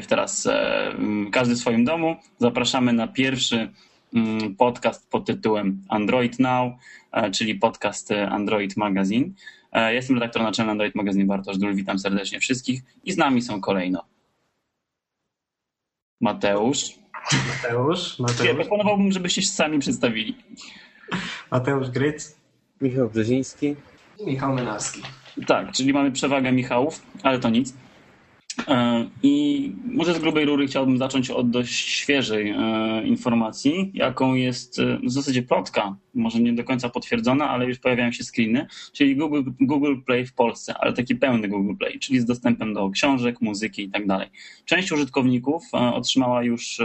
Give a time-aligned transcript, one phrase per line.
[0.00, 0.94] tutaj teraz e,
[1.32, 2.16] każdy w swoim domu.
[2.38, 3.72] Zapraszamy na pierwszy
[4.58, 6.72] podcast pod tytułem Android Now,
[7.12, 9.32] e, czyli podcast Android Magazine.
[9.90, 14.04] Jestem redaktor naczelny Android Magazine Bartosz Dul, witam serdecznie wszystkich i z nami są kolejno
[16.20, 16.98] Mateusz.
[17.62, 18.18] Mateusz.
[18.18, 18.48] Mateusz.
[18.48, 20.36] Ja proponowałbym, żebyście się sami przedstawili.
[21.50, 22.36] Mateusz Gryc.
[22.80, 23.76] Michał Brzeziński.
[24.26, 25.02] Michał Menarski.
[25.46, 27.74] Tak, czyli mamy przewagę Michałów, ale to nic.
[28.68, 34.78] E, I może z grubej rury chciałbym zacząć od dość świeżej e, informacji, jaką jest
[34.78, 39.16] e, w zasadzie plotka, może nie do końca potwierdzona, ale już pojawiają się screeny, czyli
[39.16, 43.40] Google, Google Play w Polsce, ale taki pełny Google Play, czyli z dostępem do książek,
[43.40, 44.28] muzyki i tak dalej.
[44.64, 46.80] Część użytkowników otrzymała już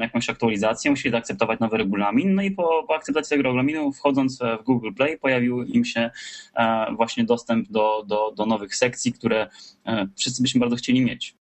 [0.00, 4.64] jakąś aktualizację, musieli zaakceptować nowy regulamin, no i po, po akceptacji tego regulaminu, wchodząc w
[4.64, 6.10] Google Play, pojawił im się
[6.96, 9.48] właśnie dostęp do, do, do nowych sekcji, które
[10.16, 11.39] wszyscy byśmy bardzo chcieli mieć.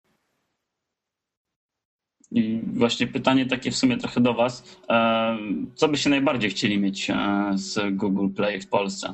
[2.35, 4.77] I właśnie pytanie takie w sumie trochę do Was.
[4.89, 5.37] E,
[5.75, 7.15] co byście najbardziej chcieli mieć e,
[7.53, 9.13] z Google Play w Polsce?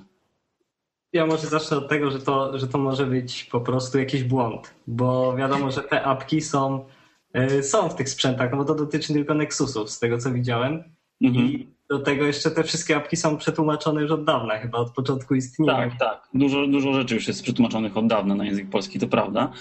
[1.14, 4.74] Ja może zacznę od tego, że to, że to może być po prostu jakiś błąd,
[4.88, 6.86] bo wiadomo, że te apki są,
[7.34, 10.84] e, są w tych sprzętach, no bo to dotyczy tylko Nexusów, z tego co widziałem.
[11.22, 11.46] Mhm.
[11.46, 15.36] I do tego jeszcze te wszystkie apki są przetłumaczone już od dawna, chyba od początku
[15.36, 15.74] istnienia.
[15.74, 16.28] Tak, tak.
[16.34, 19.52] Dużo, dużo rzeczy już jest przetłumaczonych od dawna na język polski, to prawda.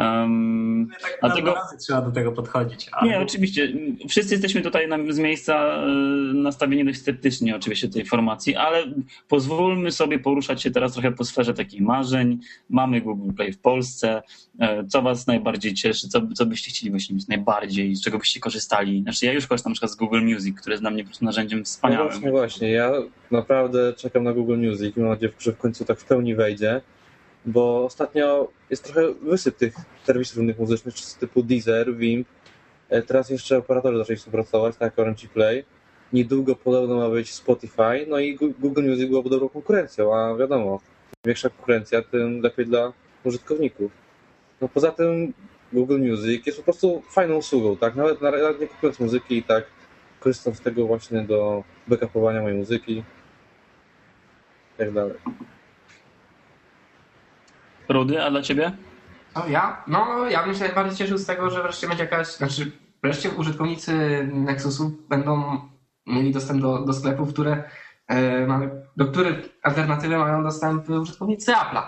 [0.00, 2.88] Um, tak dlatego razy trzeba do tego podchodzić.
[2.92, 3.10] Ale...
[3.10, 3.72] Nie, oczywiście.
[4.08, 5.86] Wszyscy jesteśmy tutaj na, z miejsca e,
[6.34, 8.84] nastawieni dość sceptycznie oczywiście tej informacji, ale
[9.28, 12.38] pozwólmy sobie poruszać się teraz trochę po sferze takich marzeń.
[12.70, 14.22] Mamy Google Play w Polsce.
[14.58, 16.08] E, co was najbardziej cieszy?
[16.08, 17.94] Co, co byście chcieli właśnie mieć najbardziej?
[17.96, 19.02] Z czego byście korzystali?
[19.02, 21.24] Znaczy ja już korzystam na przykład z Google Music, które jest dla mnie po prostu
[21.24, 22.06] narzędziem wspaniałym.
[22.06, 22.70] No właśnie, właśnie.
[22.70, 22.92] Ja
[23.30, 24.96] naprawdę czekam na Google Music.
[24.96, 26.80] Mam nadzieję, że w końcu tak w pełni wejdzie
[27.46, 29.74] bo ostatnio jest trochę wysyp tych
[30.04, 32.28] serwisów różnych muzycznych typu Deezer, Wimp.
[32.88, 35.64] E, teraz jeszcze operatorzy zaczęli współpracować, tak jak Orange Play.
[36.12, 40.80] Niedługo podobno ma być Spotify, no i Google Music byłoby dobrą konkurencją, a wiadomo, im
[41.24, 42.92] większa konkurencja, tym lepiej dla
[43.24, 43.92] użytkowników.
[44.60, 45.32] No poza tym
[45.72, 47.94] Google Music jest po prostu fajną usługą, tak?
[47.94, 49.64] Nawet, nawet nie kupując muzyki i tak
[50.20, 53.04] korzystam z tego właśnie do backupowania mojej muzyki i
[54.78, 55.16] tak dalej.
[57.90, 58.72] Rudy, a dla ciebie?
[59.48, 59.84] Ja?
[59.86, 63.94] No, ja bym się najbardziej cieszył z tego, że wreszcie będzie jakaś, znaczy wreszcie użytkownicy
[64.32, 65.60] Nexusu będą
[66.06, 67.64] mieli dostęp do, do sklepów, które
[68.06, 71.82] e, mamy, do których alternatywy mają dostęp użytkownicy Apple'a.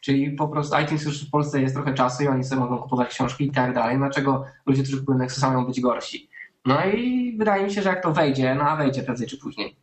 [0.00, 3.08] Czyli po prostu iTunes już w Polsce jest trochę czasu i oni sobie mogą kupować
[3.08, 3.96] książki i tak dalej.
[3.96, 6.30] Dlaczego ludzie, którzy kupują Nexusa mają być gorsi?
[6.66, 9.76] No i wydaje mi się, że jak to wejdzie, no a wejdzie prędzej czy później.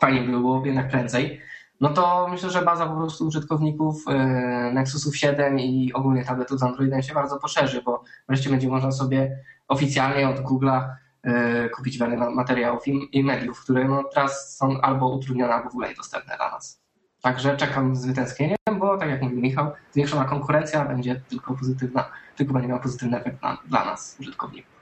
[0.00, 1.40] Fajnie by było jednak prędzej
[1.82, 6.62] no to myślę, że baza po prostu użytkowników e, Nexusów 7 i ogólnie tabletów z
[6.62, 9.38] Androidem się bardzo poszerzy, bo wreszcie będzie można sobie
[9.68, 10.88] oficjalnie od Google'a
[11.22, 12.82] e, kupić wiele materiałów
[13.12, 16.82] i mediów, które no teraz są albo utrudnione, albo w ogóle niedostępne dla nas.
[17.22, 22.52] Także czekam z wytęsknieniem, bo tak jak mówił Michał, zwiększona konkurencja będzie tylko pozytywna, tylko
[22.52, 24.81] będzie miała pozytywny efekt dla, dla nas, użytkowników.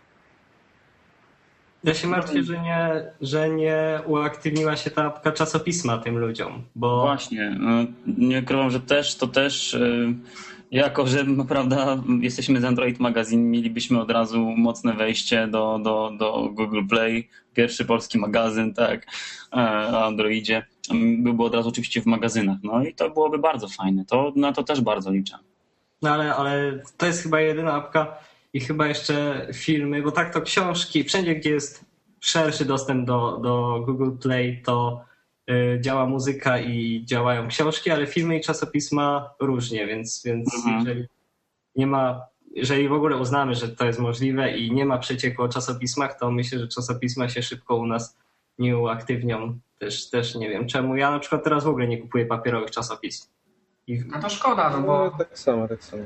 [1.84, 7.00] Ja się martwię, że nie, że nie uaktywniła się ta apka czasopisma tym ludziom, bo...
[7.00, 7.70] Właśnie, no,
[8.18, 10.14] nie ukrywam, że też, to też y,
[10.70, 16.48] jako, że prawda, jesteśmy z Android Magazine, mielibyśmy od razu mocne wejście do, do, do
[16.52, 19.06] Google Play, pierwszy polski magazyn, tak,
[19.52, 19.56] e,
[19.92, 20.66] o Androidzie.
[21.18, 24.62] Byłby od razu oczywiście w magazynach, no i to byłoby bardzo fajne, to na to
[24.62, 25.38] też bardzo liczę.
[26.02, 28.18] No ale, ale to jest chyba jedyna apka,
[28.52, 31.84] i chyba jeszcze filmy, bo tak to książki, wszędzie gdzie jest
[32.20, 35.04] szerszy dostęp do, do Google Play, to
[35.50, 40.78] y, działa muzyka i działają książki, ale filmy i czasopisma różnie, więc, więc mhm.
[40.78, 41.06] jeżeli
[41.76, 45.48] nie ma, jeżeli w ogóle uznamy, że to jest możliwe i nie ma przecieku o
[45.48, 48.16] czasopismach, to myślę, że czasopisma się szybko u nas
[48.58, 49.58] nie uaktywnią.
[49.78, 50.96] Też, też nie wiem czemu.
[50.96, 53.28] Ja na przykład teraz w ogóle nie kupuję papierowych czasopism.
[53.86, 54.04] I...
[54.06, 55.04] No to szkoda, no bo...
[55.04, 56.02] No, tak samo, tak samo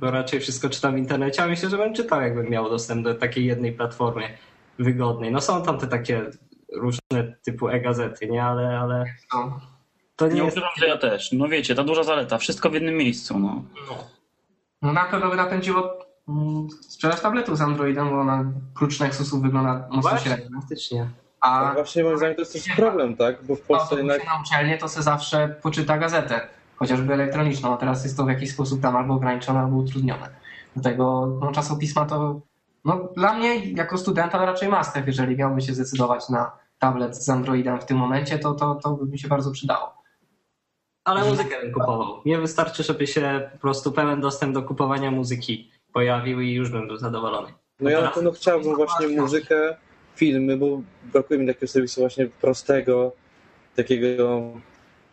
[0.00, 3.14] bo raczej wszystko czytam w internecie, a myślę, że bym czytał, jakbym miał dostęp do
[3.14, 4.38] takiej jednej platformy
[4.78, 5.32] wygodnej.
[5.32, 6.30] No są tam te takie
[6.72, 8.44] różne typu e-gazety, nie?
[8.44, 9.04] Ale, ale
[10.16, 10.56] to nie, nie jest...
[10.56, 11.32] ukrywam, że ja też.
[11.32, 13.62] No wiecie, ta duża zaleta, wszystko w jednym miejscu, no.
[14.82, 15.98] No na pewno by napędziło
[16.28, 18.44] mm, sprzedaż tabletów z Androidem, bo na
[18.74, 20.60] klucz Nexusów wygląda mocno średnio.
[20.60, 21.10] Faktycznie.
[21.40, 23.44] A no właśnie moim zdaniem to jest też problem, tak?
[23.44, 24.26] Bo w Polsce jednak...
[24.26, 26.48] na uczelnię to se zawsze poczyta gazetę
[26.80, 30.28] chociażby elektroniczną, a teraz jest to w jakiś sposób tam albo ograniczone, albo utrudnione.
[30.74, 32.40] Dlatego no, czasopisma to
[32.84, 37.80] no, dla mnie jako studenta raczej master, jeżeli miałbym się zdecydować na tablet z Androidem
[37.80, 40.00] w tym momencie, to, to, to by mi się bardzo przydało.
[41.04, 42.22] Ale muzykę bym kupował.
[42.24, 46.86] Nie wystarczy, żeby się po prostu pełen dostęp do kupowania muzyki pojawił i już bym
[46.86, 47.48] był zadowolony.
[47.80, 49.76] No ja na Teraz- pewno chciałbym właśnie muzykę,
[50.14, 50.66] filmy, bo
[51.12, 53.12] brakuje mi takiego serwisu właśnie prostego,
[53.76, 54.40] takiego,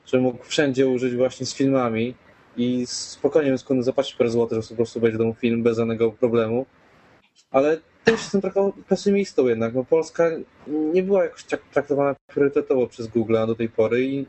[0.08, 2.16] że mógł wszędzie użyć właśnie z filmami
[2.58, 6.12] i spokojnie bym skąd zapłacić parę złotych, że po prostu w domu film bez żadnego
[6.12, 6.66] problemu.
[7.52, 10.30] Ale też jestem trochę pesymistą jednak, no Polska
[10.68, 14.26] nie była jakoś tak traktowana priorytetowo przez Google do tej pory i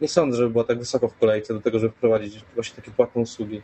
[0.00, 3.22] nie sądzę, żeby była tak wysoko w kolejce do tego, żeby wprowadzić właśnie takie płatne
[3.22, 3.62] usługi.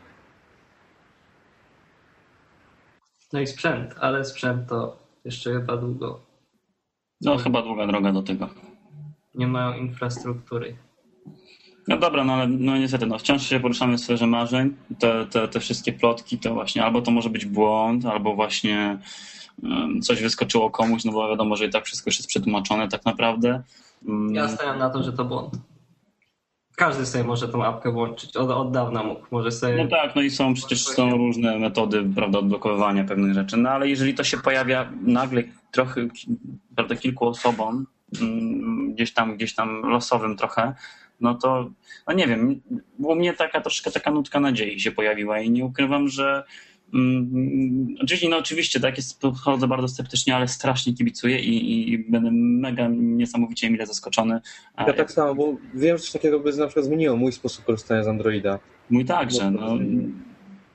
[3.33, 6.21] No i sprzęt, ale sprzęt to jeszcze chyba długo.
[7.21, 8.49] No chyba długa droga do tego.
[9.35, 10.77] Nie mają infrastruktury.
[11.89, 14.77] No dobra, no ale no niestety, no wciąż się poruszamy w sferze marzeń.
[14.99, 18.99] Te, te, te wszystkie plotki to właśnie albo to może być błąd, albo właśnie
[19.63, 23.05] um, coś wyskoczyło komuś, no bo wiadomo, że i tak wszystko już jest przetłumaczone tak
[23.05, 23.63] naprawdę.
[24.09, 25.55] Um, Ja stawiam na to, że to błąd.
[26.77, 28.37] Każdy sobie może tą apkę włączyć.
[28.37, 29.27] Od, od dawna mógł.
[29.31, 29.85] Może sobie.
[29.85, 33.89] No tak, no i są przecież są różne metody prawda, odblokowywania pewnych rzeczy, no ale
[33.89, 36.09] jeżeli to się pojawia nagle trochę,
[36.75, 37.87] prawda, kilku osobom,
[38.21, 40.75] mm, gdzieś tam, gdzieś tam losowym trochę,
[41.21, 41.71] no to,
[42.09, 42.61] no nie wiem,
[42.99, 46.45] u mnie taka troszkę taka nutka nadziei się pojawiła i nie ukrywam, że
[46.95, 52.31] mm, oczywiście, no oczywiście, tak jest, podchodzę bardzo sceptycznie, ale strasznie kibicuję i, i będę
[52.33, 54.41] mega niesamowicie mile zaskoczony.
[54.77, 57.65] A Ja tak samo, bo wiem, że coś takiego by na przykład zmieniło mój sposób
[57.65, 58.59] korzystania z Androida.
[58.91, 59.51] Mój także.
[59.51, 59.79] No.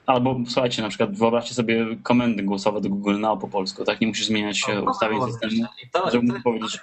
[0.05, 4.01] Albo słuchajcie, na przykład wyobraźcie sobie komendy głosowe do Google Now po polsku, tak?
[4.01, 5.67] Nie musisz zmieniać się ustawień systemu,
[6.11, 6.79] żeby to, mógł powiedzieć,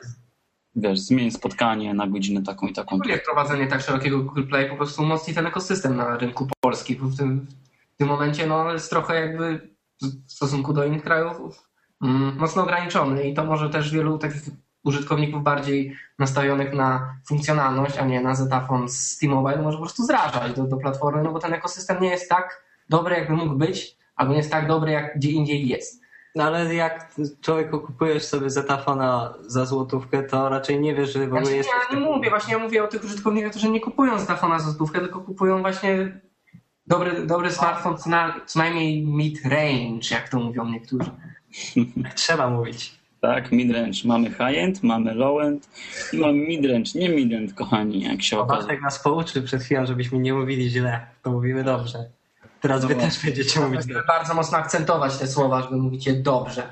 [0.76, 2.96] wiesz, zmień spotkanie na godzinę taką i taką.
[2.96, 6.96] Ogólnie wprowadzenie tak szerokiego Google Play po prostu umocni ten ekosystem na rynku polskim.
[6.98, 7.46] W tym,
[7.94, 9.72] w tym momencie no, jest trochę jakby
[10.02, 11.69] w stosunku do innych krajów
[12.02, 14.42] mm, mocno ograniczony i to może też wielu takich
[14.84, 20.52] użytkowników bardziej nastawionych na funkcjonalność, a nie na zetafon z T-Mobile może po prostu zrażać
[20.52, 24.32] do, do platformy, no bo ten ekosystem nie jest tak dobry, jakby mógł być, albo
[24.32, 26.01] nie jest tak dobry, jak gdzie indziej jest.
[26.34, 31.23] No ale jak człowieku kupujesz sobie zetafona za złotówkę, to raczej nie wiesz, że w
[31.23, 31.70] ogóle Znaczy, jest.
[31.90, 35.00] ja nie mówię, właśnie ja mówię o tych użytkownikach, którzy nie kupują zetafona za złotówkę,
[35.00, 36.20] tylko kupują właśnie
[36.87, 41.11] dobry, dobry smartfon, co, na, co najmniej mid-range, jak to mówią niektórzy.
[42.14, 43.02] Trzeba mówić.
[43.20, 43.99] Tak, midrange.
[44.05, 45.69] Mamy high-end, mamy low-end
[46.12, 46.90] i mamy midrange.
[46.94, 48.67] Nie midrange, kochani, jak się okazuje.
[48.67, 51.06] Bartek nas pouczył przed chwilą, żebyśmy nie mówili źle.
[51.23, 51.99] To mówimy dobrze.
[52.62, 53.00] Teraz wy No.
[53.00, 54.02] też będziecie mówić dobrze.
[54.08, 56.62] bardzo mocno akcentować te słowa, żeby mówić je dobrze.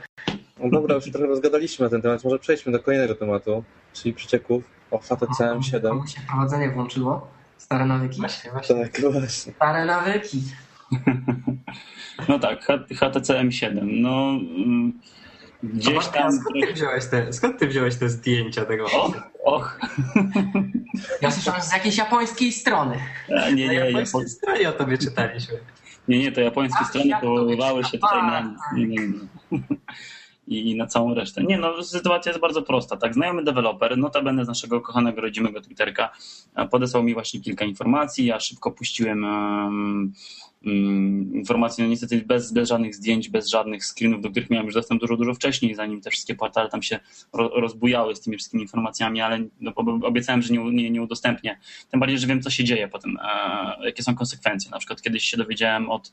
[0.59, 4.15] No dobra, już się trochę rozgadaliśmy na ten temat, może przejdźmy do kolejnego tematu, czyli
[4.15, 5.83] przecieków o HTC M7.
[5.89, 7.29] Komu się prowadzenie włączyło?
[7.59, 8.21] Stare nawyki?
[8.21, 8.89] Właśnie, właśnie.
[8.89, 9.53] Tak, właśnie.
[9.53, 10.43] Stare nawyki.
[12.29, 12.65] No tak,
[12.99, 13.79] HTC M7.
[13.83, 14.93] No, mm,
[15.63, 16.33] gdzieś tam...
[16.33, 18.85] skąd, ty wziąłeś te, skąd ty wziąłeś te zdjęcia tego?
[18.85, 19.79] Och, och.
[21.23, 22.97] Ja słyszałem z jakiejś japońskiej strony.
[23.29, 25.55] A, Nie, Na nie, japońskiej Japo- stronie o tobie czytaliśmy.
[26.09, 28.55] nie, nie, to japońskie strony powoływały się tutaj na...
[28.75, 29.19] Nie, nie, nie.
[30.47, 31.43] I na całą resztę.
[31.45, 32.97] Nie, no sytuacja jest bardzo prosta.
[32.97, 36.13] Tak, znajomy deweloper, notabene z naszego kochanego rodzimego Twitterka,
[36.71, 38.27] podesłał mi właśnie kilka informacji.
[38.27, 40.13] Ja szybko puściłem um,
[40.67, 44.75] um, informacje, no niestety bez, bez żadnych zdjęć, bez żadnych screenów, do których miałem już
[44.75, 47.01] dostęp dużo, dużo wcześniej, zanim te wszystkie portale tam się
[47.33, 51.59] ro, rozbujały z tymi wszystkimi informacjami, ale no, ob- obiecałem, że nie, nie, nie udostępnię.
[51.91, 54.71] Tym bardziej, że wiem, co się dzieje potem, e, jakie są konsekwencje.
[54.71, 56.13] Na przykład kiedyś się dowiedziałem od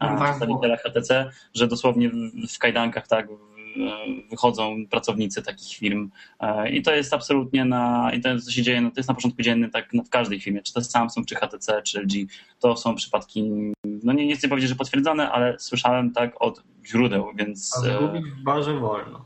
[0.00, 2.10] e, No tak, przedstawiciela HTC, że dosłownie
[2.54, 3.28] w, kajdankach tak
[4.30, 6.10] wychodzą pracownicy takich firm
[6.40, 9.14] E, i to jest absolutnie na, i to co się dzieje, no to jest na
[9.14, 12.12] porządku dziennym tak no, w każdej firmie, czy to jest Samsung, czy HTC, czy LG,
[12.60, 13.50] to są przypadki,
[13.84, 17.98] no nie, nie chcę powiedzieć, że potwierdzone, ale słyszałem tak od źródeł, więc A e,
[17.98, 19.24] zgubić w barze wolno.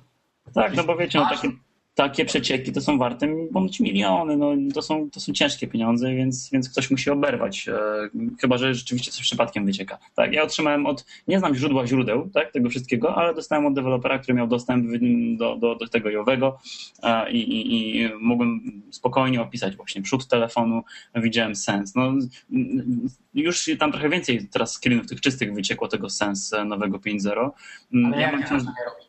[0.54, 1.48] tak, no bo wiecie, no, takie,
[1.96, 6.50] takie przecieki to są warte bądź miliony, no to są, to są ciężkie pieniądze, więc,
[6.50, 8.08] więc ktoś musi oberwać, e,
[8.40, 9.98] chyba, że rzeczywiście coś przypadkiem wycieka.
[10.14, 14.18] Tak, ja otrzymałem od, nie znam źródła źródeł, tak, tego wszystkiego, ale dostałem od dewelopera,
[14.18, 14.86] który miał dostęp
[15.36, 16.58] do, do, do tego jowego
[17.02, 20.82] e, i, i, i mogłem spokojnie opisać właśnie przód telefonu,
[21.14, 21.94] widziałem sens.
[21.94, 22.12] No,
[23.34, 27.50] już tam trochę więcej teraz screenów tych czystych wyciekło tego sens e, nowego 5.0.
[27.92, 29.06] Mm, Ale Ja jak mam ja wciąż to nie robię?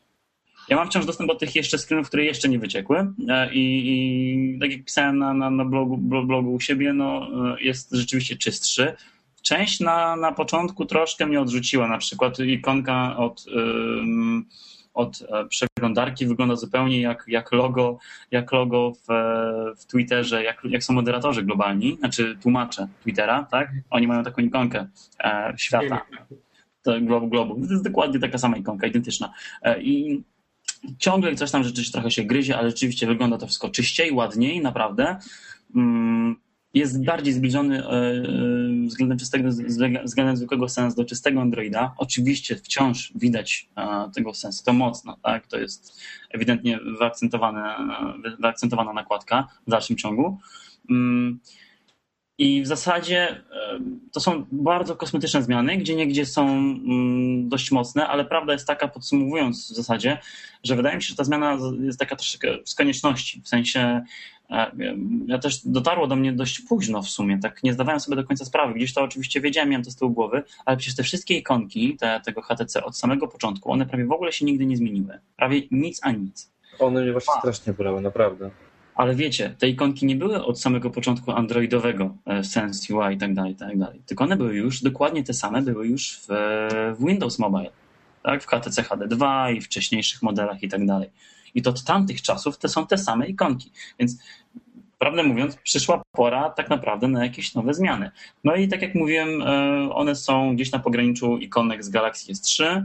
[0.69, 4.59] Ja mam wciąż dostęp do tych jeszcze screenów, które jeszcze nie wyciekły E, i, i
[4.59, 8.35] tak jak pisałem na, na, na blogu, blo- blogu u siebie, no, e, jest rzeczywiście
[8.35, 8.95] czystszy.
[9.41, 14.45] Część na, na początku troszkę mnie odrzuciła, na przykład ikonka od, ym,
[14.93, 17.97] od e, przeglądarki wygląda zupełnie jak, jak logo,
[18.31, 19.07] jak logo w,
[19.77, 23.71] w Twitterze, jak, jak są moderatorzy globalni, znaczy tłumacze Twittera, tak?
[23.89, 24.87] Oni mają taką ikonkę
[25.23, 26.01] e, świata
[26.87, 27.67] to globu, globu.
[27.67, 29.33] To jest dokładnie taka sama ikonka, identyczna.
[29.61, 30.23] E, I
[30.99, 35.17] ciągle coś tam rzeczywiście trochę się gryzie, ale rzeczywiście wygląda to wszystko czyściej, ładniej, naprawdę.
[35.75, 36.35] Mm,
[36.73, 38.23] jest bardziej zbliżony e, e,
[38.87, 39.49] względem czystego,
[40.03, 41.93] względem zwykłego sensu do czystego Androida.
[41.97, 45.47] Oczywiście wciąż widać e, tego sensu, to mocno, tak?
[45.47, 46.79] To jest ewidentnie
[48.39, 50.37] wyakcentowana nakładka w dalszym ciągu.
[52.37, 53.43] I w zasadzie
[54.11, 58.87] to są bardzo kosmetyczne zmiany, gdzie niegdzie są mm, dość mocne, ale prawda jest taka,
[58.87, 60.17] podsumowując w zasadzie,
[60.63, 63.41] że wydaje mi się, że ta zmiana jest taka troszeczkę z konieczności.
[63.41, 64.01] W sensie
[65.27, 68.45] ja też dotarło do mnie dość późno w sumie, tak nie zdawałem sobie do końca
[68.45, 68.73] sprawy.
[68.73, 72.21] Gdzieś to oczywiście wiedziałem, miałem to z tyłu głowy, ale przecież te wszystkie ikonki te,
[72.25, 75.19] tego HTC od samego początku, one prawie w ogóle się nigdy nie zmieniły.
[75.35, 76.51] Prawie nic a nic.
[76.79, 77.39] One mnie właśnie a.
[77.39, 78.49] strasznie bolały, naprawdę.
[78.97, 83.33] Ale wiecie, te ikonki nie były od samego początku androidowego e, Sense UI i tak
[83.33, 84.01] dalej, tak dalej.
[84.05, 86.27] Tylko one były już dokładnie te same, były już w,
[86.99, 87.71] w Windows Mobile.
[88.23, 88.43] Tak?
[88.43, 91.09] W HTC HD2 i wcześniejszych modelach i tak dalej.
[91.55, 93.71] I to od tamtych czasów te są te same ikonki.
[93.99, 94.17] Więc
[94.99, 98.11] prawdę mówiąc, przyszła pora tak naprawdę na jakieś nowe zmiany.
[98.43, 102.83] No i tak jak mówiłem, e, one są gdzieś na pograniczu ikonek z Galaxy S3,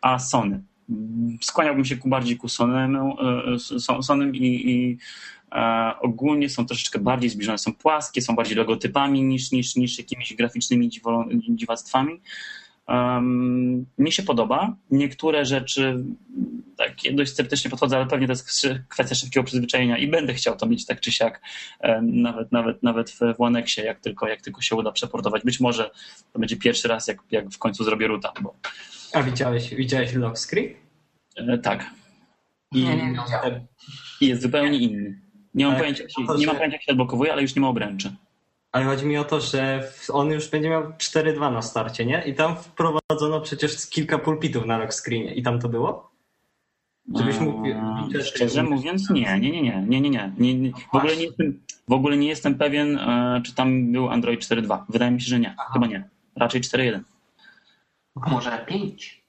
[0.00, 0.62] a Sony.
[1.40, 4.98] Skłaniałbym się ku bardziej ku Sonemu, e, Sonym i, i
[5.43, 5.43] e,
[6.00, 10.90] ogólnie są troszeczkę bardziej zbliżone, są płaskie, są bardziej logotypami niż, niż, niż jakimiś graficznymi
[11.48, 12.20] dziwactwami.
[12.88, 14.76] Um, mi się podoba.
[14.90, 16.04] Niektóre rzeczy
[16.76, 20.66] tak dość sceptycznie podchodzę, ale pewnie to jest kwestia szybkiego przyzwyczajenia i będę chciał to
[20.66, 21.40] mieć tak czy siak,
[22.02, 25.42] nawet, nawet, nawet w, w Onexie, jak tylko, jak tylko się uda przeportować.
[25.44, 25.90] Być może
[26.32, 28.32] to będzie pierwszy raz, jak, jak w końcu zrobię ruta.
[28.42, 28.54] Bo...
[29.12, 30.74] A widziałeś, widziałeś lock screen?
[31.36, 31.90] E, tak.
[32.72, 33.18] I, nie, nie
[34.20, 35.23] I jest zupełnie inny.
[35.54, 36.04] Nie mam, pojęcia,
[36.38, 38.12] nie mam pojęcia, jak się odblokowuje, ale już nie ma obręczy.
[38.72, 42.22] Ale chodzi mi o to, że on już będzie miał 4.2 na starcie, nie?
[42.26, 45.34] I tam wprowadzono przecież kilka pulpitów na lock screenie.
[45.34, 46.10] I tam to było?
[47.14, 47.62] Żebyś mógł...
[48.24, 50.54] Szczerze mówiąc nie, nie, nie, nie, nie, nie, nie.
[50.54, 50.72] nie.
[50.92, 54.84] W, ogóle nie jestem, w ogóle nie jestem pewien, e, czy tam był Android 4.2.
[54.88, 55.54] Wydaje mi się, że nie.
[55.58, 55.70] Aha.
[55.72, 56.08] Chyba nie.
[56.36, 57.00] Raczej 4.1.
[58.16, 59.23] Może 5?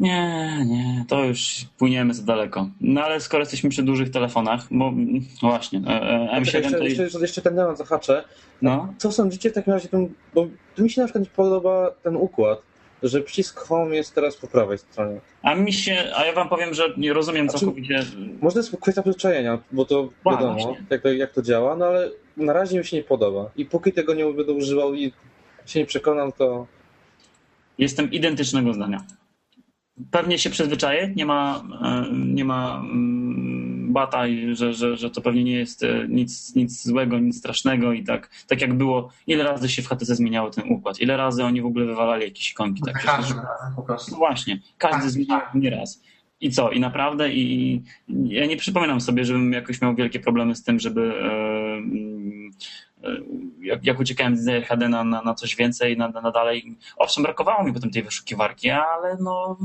[0.00, 2.70] Nie, nie, to już płyniemy za daleko.
[2.80, 4.92] No ale skoro jesteśmy przy dużych telefonach, bo
[5.40, 6.02] właśnie, e,
[6.32, 6.84] e, M7 jeszcze, to...
[6.84, 8.24] jeszcze, jeszcze ten temat zahaczę.
[8.62, 8.94] No.
[8.98, 9.88] Co sądzicie w takim razie,
[10.34, 12.62] bo mi się na przykład nie podoba ten układ,
[13.02, 15.20] że przycisk home jest teraz po prawej stronie.
[15.42, 18.02] A mi się, a ja wam powiem, że nie rozumiem znaczy, całkowicie.
[18.40, 22.10] Może to jest kwestia przyzwyczajenia, bo to wiadomo, jak to, jak to działa, no ale
[22.36, 23.50] na razie mi się nie podoba.
[23.56, 25.12] I póki tego nie będę używał i
[25.66, 26.66] się nie przekonam, to.
[27.78, 29.04] Jestem identycznego zdania.
[30.10, 35.44] Pewnie się przyzwyczaję, nie ma, e, nie ma mm, bata, że, że, że to pewnie
[35.44, 39.68] nie jest e, nic, nic złego, nic strasznego i tak, tak jak było, ile razy
[39.68, 42.82] się w HTC zmieniało ten układ, ile razy oni w ogóle wywalali jakieś ikonki.
[42.82, 44.10] Tak, każdy raz po prostu.
[44.12, 45.54] No właśnie, każdy zmieniał tak.
[45.54, 46.02] nie raz.
[46.40, 46.70] I co?
[46.70, 47.82] I naprawdę i
[48.24, 51.80] ja nie przypominam sobie, żebym jakoś miał wielkie problemy z tym, żeby e,
[53.60, 56.76] jak, jak uciekałem z HD na, na, na coś więcej, na, na dalej.
[56.96, 59.58] Owszem, brakowało mi potem tej wyszukiwarki, ale no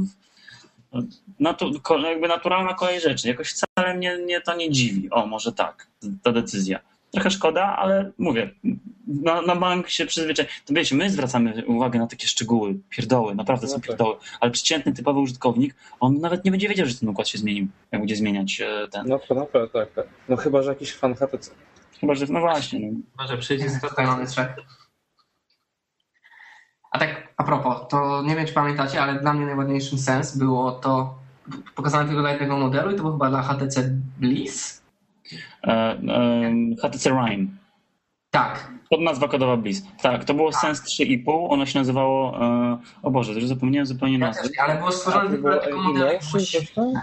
[1.39, 1.71] natu,
[2.03, 3.27] jakby naturalna kolej rzeczy.
[3.27, 5.09] Jakoś wcale mnie, mnie to nie dziwi.
[5.09, 5.87] O, może tak,
[6.23, 6.79] ta decyzja.
[7.11, 8.51] Trochę szkoda, ale mówię,
[9.07, 10.45] na, na bank się przyzwyczai.
[10.65, 13.87] To wiecie, my zwracamy uwagę na takie szczegóły, pierdoły, naprawdę są no tak.
[13.87, 17.67] pierdoły, ale przeciętny, typowy użytkownik, on nawet nie będzie wiedział, że ten układ się zmienił,
[17.91, 19.07] jak będzie zmieniać e, ten.
[19.07, 20.07] No naprawdę, tak, tak.
[20.29, 21.51] No chyba, że jakiś fan HTC.
[22.03, 22.79] Chyba, że, no właśnie.
[22.79, 22.99] No.
[23.11, 24.55] Chyba, że tutaj mamy trzech.
[26.91, 30.71] A tak a propos, to nie wiem, czy pamiętacie, ale dla mnie najładniejszym sens było
[30.71, 31.15] to
[31.75, 34.83] pokazanie tego jednego modelu i to było chyba dla HTC Bliss?
[35.63, 37.47] E, e, HTC Rhyme.
[38.33, 38.71] Tak.
[38.89, 39.83] Pod nazwa kodowa Bliss.
[40.01, 40.61] Tak, to było tak.
[40.61, 44.49] Sens 3,5, ono się nazywało, e, o Boże, już zapomniałem zupełnie ja nazwy.
[44.63, 46.19] ale było stworzone tylko dla tego modelu.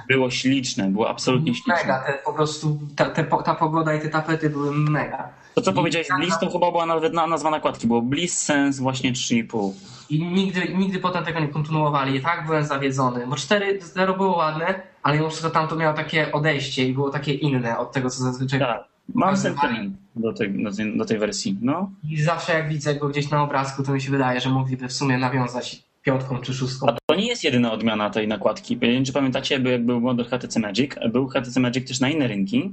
[0.09, 1.75] Było śliczne, było absolutnie śliczne.
[1.75, 5.29] Mega, te, po prostu ta, te, ta pogoda i te tapety były mega.
[5.55, 9.13] To co I powiedziałeś, Bliss to chyba była nawet nazwa nakładki, było Bliss Sense właśnie
[9.13, 9.73] 3,5.
[10.11, 12.17] I nigdy, nigdy potem tego nie kontynuowali.
[12.17, 13.27] I tak byłem zawiedzony.
[13.27, 17.35] Bo 4.0 było ładne, ale mimo wszystko tam to miało takie odejście i było takie
[17.35, 18.61] inne od tego, co zazwyczaj.
[18.61, 18.90] Tak.
[19.15, 21.59] Mam sentyment do tej, do, tej, do tej wersji.
[21.63, 21.91] No.
[22.11, 24.93] I zawsze jak widzę go gdzieś na obrazku, to mi się wydaje, że mogliby w
[24.93, 26.87] sumie nawiązać piątką czy szóstką.
[26.89, 28.75] A to nie jest jedyna odmiana tej nakładki.
[28.75, 32.29] Nie wiem, czy pamiętacie, jak był model HTC Magic, był HTC Magic też na inne
[32.29, 32.71] rynki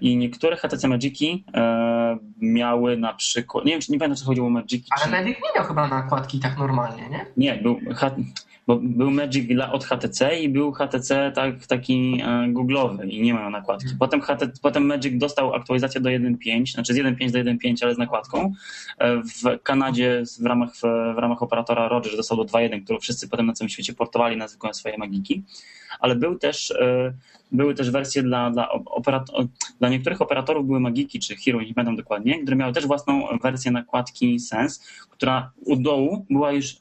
[0.00, 4.46] i niektóre HTC Magiki e, miały na przykład, nie wiem, czy nie pamiętam, czy chodziło
[4.46, 4.90] o Magiki.
[4.90, 5.10] Ale czy...
[5.10, 7.26] Magic nie miał chyba nakładki tak normalnie, nie?
[7.36, 7.80] Nie, był,
[8.66, 13.50] bo był Magic od HTC i był HTC tak, taki e, googlowy i nie miał
[13.50, 13.84] nakładki.
[13.84, 13.98] Mhm.
[13.98, 17.98] Potem, HTC, potem Magic dostał aktualizację do 1.5, znaczy z 1.5 do 1.5, ale z
[17.98, 18.52] nakładką.
[18.98, 20.70] E, w Kanadzie w ramach,
[21.14, 24.48] w ramach operatora Rogers dostał do 2.1, którą wszyscy potem na całym świecie portowali na
[24.48, 25.42] zwykłe swoje magiki.
[26.00, 27.14] Ale był też, e,
[27.52, 29.46] były też wersje dla, dla operatorów,
[29.80, 33.70] dla niektórych operatorów były Magiki czy Hero, nie pamiętam dokładnie, które miały też własną wersję
[33.70, 36.76] nakładki Sense, która u dołu była już e,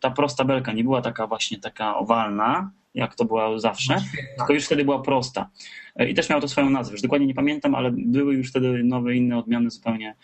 [0.00, 3.96] ta prosta belka, nie była taka właśnie taka owalna, jak to była zawsze,
[4.36, 5.48] tylko już wtedy była prosta.
[5.96, 8.84] E, I też miało to swoją nazwę, już dokładnie nie pamiętam, ale były już wtedy
[8.84, 10.14] nowe, inne odmiany zupełnie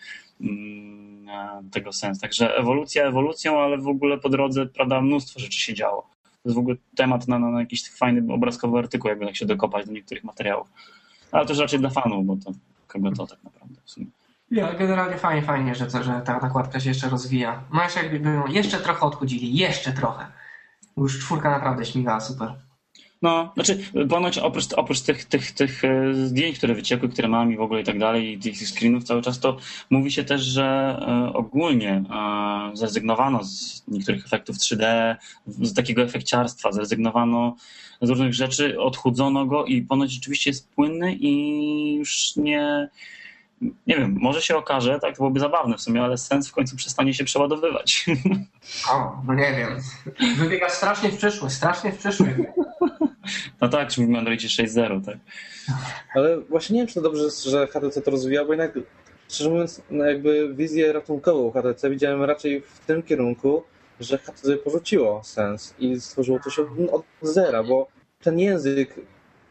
[0.41, 2.19] mm, tego sens.
[2.19, 6.14] Także ewolucja ewolucją, ale w ogóle po drodze, prawda, mnóstwo rzeczy się działo.
[6.45, 9.85] To jest w ogóle temat na, na jakiś fajny obrazkowy artykuł, jakby tak się dokopać
[9.85, 10.67] do niektórych materiałów.
[11.31, 12.51] Ale też raczej dla fanów, bo to
[12.87, 14.05] kogo to tak naprawdę w sumie.
[14.51, 17.63] Ja, generalnie fajnie, fajnie, że, to, że ta nakładka się jeszcze rozwija.
[17.73, 20.25] No jeszcze jakby ją jeszcze trochę odchudzili, jeszcze trochę.
[20.97, 22.53] Już czwórka naprawdę śmigała super.
[23.25, 23.79] No, znaczy
[24.09, 27.81] ponoć oprócz, oprócz tych, tych, tych e, zdjęć, które wyciekły, które mam i w ogóle
[27.81, 29.57] i tak dalej, i tych screenów cały czas, to
[29.89, 30.63] mówi się też, że
[31.07, 35.15] e, ogólnie e, zrezygnowano z niektórych efektów 3D,
[35.47, 37.55] z takiego efekciarstwa, zrezygnowano
[38.01, 42.89] z różnych rzeczy, odchudzono go i ponoć rzeczywiście jest płynny i już nie,
[43.61, 46.75] nie wiem, może się okaże, tak, to byłoby zabawne w sumie, ale sens w końcu
[46.75, 48.05] przestanie się przeładowywać.
[48.91, 49.79] O, no nie wiem.
[50.37, 52.31] Wybiega strasznie w przyszłość, strasznie w przyszłość.
[53.61, 55.17] No tak, mówimy o Androidzie 6.0, tak.
[56.15, 58.71] Ale właśnie nie wiem, czy to dobrze, że HTC to rozwija, bo jednak,
[59.29, 63.63] szczerze mówiąc, no jakby wizję ratunkową HTC widziałem raczej w tym kierunku,
[63.99, 67.87] że HTC porzuciło sens i stworzyło coś od, od zera, bo
[68.21, 68.95] ten język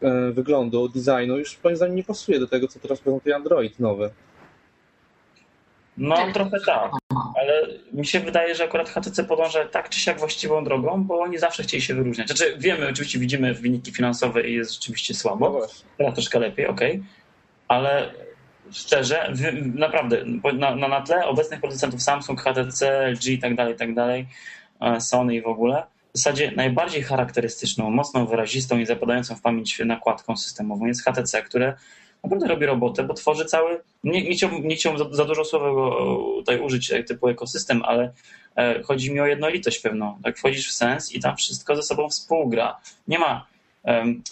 [0.01, 4.09] e, wyglądu, designu już moim zdaniem nie pasuje do tego, co teraz prezentuje Android nowy.
[5.97, 6.91] No trochę tak,
[7.39, 11.37] ale mi się wydaje, że akurat HTC podąża tak czy siak właściwą drogą, bo oni
[11.37, 12.27] zawsze chcieli się wyróżniać.
[12.27, 15.85] Znaczy wiemy, oczywiście widzimy wyniki finansowe i jest rzeczywiście No słabo, właśnie.
[15.97, 17.03] teraz troszkę lepiej, okej,
[17.67, 18.11] ale
[18.71, 19.33] szczerze,
[19.75, 23.93] naprawdę, na, na, na tle obecnych producentów Samsung, HTC, LG i tak dalej, i tak
[23.93, 24.27] dalej,
[24.81, 25.83] e, Sony i w ogóle,
[26.13, 31.73] w zasadzie najbardziej charakterystyczną, mocno wyrazistą i zapadającą w pamięć nakładką systemową jest HTC, które
[32.25, 36.15] naprawdę robi robotę, bo tworzy cały, nie, nie chciałbym, nie chciałbym za, dużo słowa e,
[36.37, 38.11] tutaj użyć jak typu ekosystem, ale
[38.55, 40.19] e, chodzi mi o jednolitość pewną.
[40.23, 42.77] Tak wchodzisz w sens i tam wszystko ze sobą współgra.
[43.07, 43.45] Nie ma...
[43.83, 44.23] em,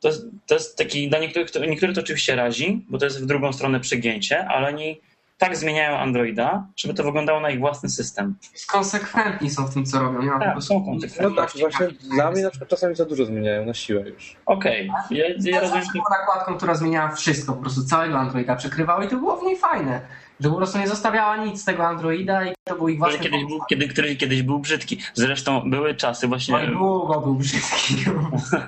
[0.00, 0.10] to
[0.46, 3.80] to jest taki, dla niektórych, niektórych to oczywiście razi, bo to jest w drugą stronę
[3.80, 5.00] przegięcie, ale oni
[5.40, 8.34] tak zmieniają Androida, żeby to wyglądało na ich własny system.
[8.68, 10.32] Konsekwentni są w tym, co robią.
[10.32, 11.36] Po Tak, są konsekwentni.
[11.36, 14.36] No tak, właśnie dla mnie na przykład czasami za dużo zmieniają na siłę już.
[14.46, 18.56] Okej, ja, ja Ja rozumiem, zawsze była nakładką, która zmieniała wszystko, po prostu całego Androida
[18.56, 20.00] przekrywała i to było w niej fajne.
[20.40, 23.44] Że po prostu nie zostawiała nic z tego Androida i to był ich własny kiedyś
[23.44, 24.98] był, kiedy, który kiedyś był brzydki.
[25.14, 26.54] Zresztą były czasy właśnie...
[26.54, 27.94] Oj, długo był brzydki.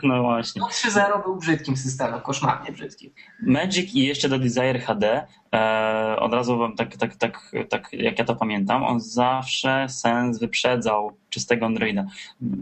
[0.02, 0.60] No właśnie.
[0.60, 3.10] No 3.0 był brzydkim systemem, koszmarnie brzydkim.
[3.46, 8.18] Magic i jeszcze do Desire HD, e, od razu wam tak, tak, tak, tak jak
[8.18, 12.04] ja to pamiętam, on zawsze sens wyprzedzał czystego Androida.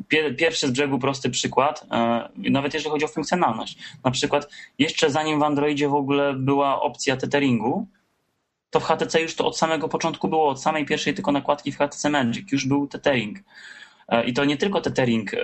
[0.08, 3.78] Pier, pierwszy z brzegu prosty przykład, e, nawet jeżeli chodzi o funkcjonalność.
[4.04, 7.86] Na przykład jeszcze zanim w Androidzie w ogóle była opcja tetheringu,
[8.70, 11.78] to w HTC już to od samego początku było, od samej pierwszej tylko nakładki w
[11.78, 13.38] HTC Magic, już był tethering.
[14.08, 15.38] E, I to nie tylko tethering e,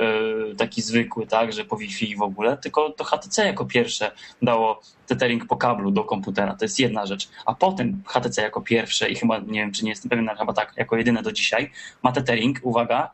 [0.59, 4.11] taki zwykły, tak, że po Wi-Fi w ogóle, tylko to HTC jako pierwsze
[4.43, 6.57] dało tethering po kablu do komputera.
[6.57, 7.29] To jest jedna rzecz.
[7.47, 10.53] A potem HTC jako pierwsze i chyba, nie wiem, czy nie jestem pewien, ale chyba
[10.53, 11.71] tak, jako jedyne do dzisiaj,
[12.03, 13.11] ma tethering, uwaga,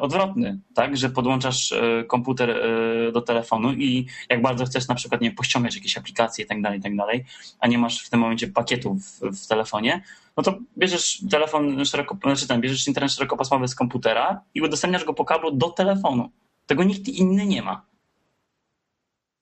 [0.00, 5.20] odwrotny, tak, że podłączasz e, komputer e, do telefonu i jak bardzo chcesz na przykład,
[5.20, 7.24] nie pościągać jakieś aplikacje i tak dalej, tak dalej,
[7.60, 10.02] a nie masz w tym momencie pakietu w, w telefonie,
[10.36, 15.14] no to bierzesz telefon szeroko, znaczy ten, bierzesz internet szerokopasmowy z komputera i udostępniasz go
[15.14, 16.30] po kablu do telefonu.
[16.66, 17.89] Tego nikt inny nie ma.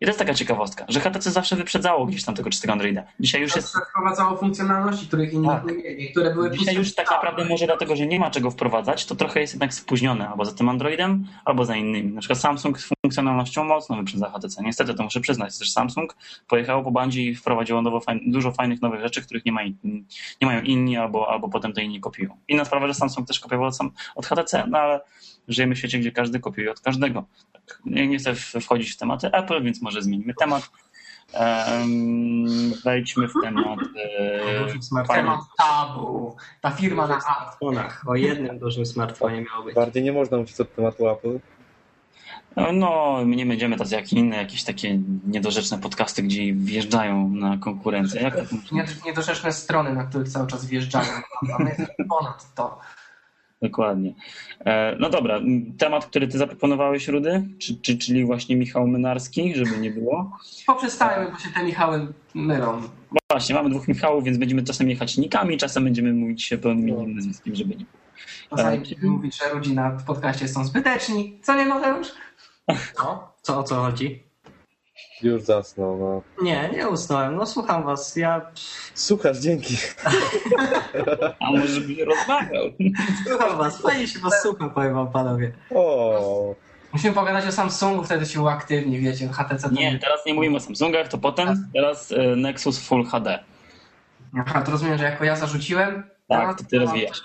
[0.01, 3.03] I to jest taka ciekawostka, że HTC zawsze wyprzedzało gdzieś tam tego czystego Androida.
[3.21, 5.65] Dzisiaj już jest wprowadzało funkcjonalności, których inni Tak.
[5.65, 9.07] nie mieli, które były Dzisiaj już tak naprawdę może dlatego, że nie ma czego wprowadzać,
[9.07, 12.13] to trochę jest jednak spóźnione albo za tym Androidem, albo za innymi.
[12.13, 14.63] Na przykład Samsung z funkcjonalnością mocno wyprzedza HTC.
[14.63, 15.59] Niestety to muszę przyznać.
[15.59, 16.17] Też Samsung
[16.49, 19.61] pojechało po bandzie i wprowadziło nowo dużo fajnych nowych rzeczy, których nie, ma,
[20.41, 22.37] nie mają inni, albo, albo potem to inni kopiują.
[22.49, 23.71] Inna sprawa, że Samsung też kopiował
[24.15, 25.01] od HTC, no ale
[25.49, 27.25] żyjemy w świecie, gdzie każdy kopiuje od każdego.
[27.53, 30.71] Tak, nie, nie chcę wchodzić w tematy Apple, więc może zmienimy temat.
[31.33, 33.79] Em, wejdźmy w temat.
[34.19, 35.21] e, Dużym smartfonie.
[35.21, 36.37] Temat tabu.
[36.61, 38.05] Ta firma na smartfonach.
[38.07, 39.75] O jednym dużym smartfonie miało być.
[39.75, 41.39] Bardziej nie można mówić od tematu Apple.
[42.73, 48.23] No, my nie będziemy tacy jak inne, jakieś takie niedorzeczne podcasty, gdzie wjeżdżają na konkurencję.
[48.23, 48.35] Jak
[49.07, 51.09] Niedorzeczne strony, na których cały czas wjeżdżają.
[51.59, 52.81] A my jesteśmy ponad to.
[53.63, 54.15] Dokładnie.
[54.65, 55.41] E, No dobra,
[55.79, 60.39] temat, który ty zaproponowałeś, Rudy, czy, czy, czyli właśnie Michał Mynarski, żeby nie było.
[60.67, 62.83] Poprzestajmy, bo się te Michały mylą.
[63.31, 67.15] Właśnie, mamy dwóch Michałów, więc będziemy czasem jechać nikami, czasem będziemy mówić się pełnym imieniem,
[67.15, 67.99] nazwiskiem, żeby nie było.
[68.57, 71.39] Czasami E, będziemy mówić, że rodzina w podcaście są zbyteczni.
[71.43, 72.09] Co nie, Mateusz?
[72.95, 73.33] Co?
[73.43, 74.23] Co o co chodzi?
[75.23, 76.23] Już zasnął, no.
[76.45, 77.37] Nie, nie usnąłem.
[77.37, 78.17] No słucham was.
[78.17, 78.41] Ja
[78.95, 79.77] Słuchasz, dzięki.
[81.41, 82.65] A może byś rozmawiał?
[83.29, 83.83] słucham was.
[83.83, 85.53] Fajnie się was słucha, powiem wam panowie.
[85.75, 86.55] O,
[86.93, 90.61] Musimy pogadać o Samsungu, wtedy się uaktywni, wiecie, HTC to Nie, teraz nie mówimy o
[90.61, 91.71] Samsungach, to potem.
[91.75, 93.39] Teraz e, Nexus Full HD.
[94.39, 96.05] Aha, to rozumiem, że jako ja zarzuciłem.
[96.29, 97.23] Tak, to ty rozwijasz.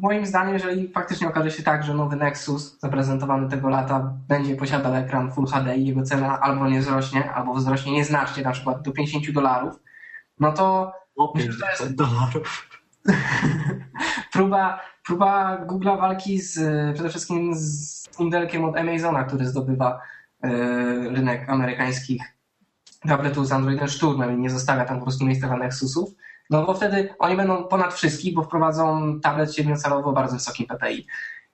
[0.00, 4.94] Moim zdaniem, jeżeli faktycznie okaże się tak, że nowy Nexus zaprezentowany tego lata będzie posiadał
[4.94, 8.92] ekran Full HD i jego cena albo nie wzrośnie, albo wzrośnie nieznacznie, na przykład do
[8.92, 9.80] 50 dolarów,
[10.40, 12.68] no to O Myślę, że to jest- 50 dolarów.
[14.32, 16.54] próba, próba Google'a walki z,
[16.94, 20.00] przede wszystkim z Intelkiem od Amazona, który zdobywa
[20.42, 20.48] e,
[21.10, 22.22] rynek amerykańskich
[23.08, 26.10] tabletów z Androidem szturmem i nie zostawia tam po prostu miejsca dla Nexusów.
[26.50, 31.06] No bo wtedy oni będą ponad wszystkich, bo wprowadzą tablet siedmiocalowy o bardzo wysokim PPI.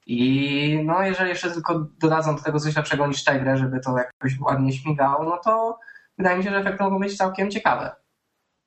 [0.06, 4.40] I no jeżeli jeszcze tylko dodadzą do tego coś lepszego niż Tigra, żeby to jakoś
[4.40, 5.78] ładnie śmigało, no to
[6.18, 7.96] wydaje mi się, że efekty mogą być całkiem ciekawe.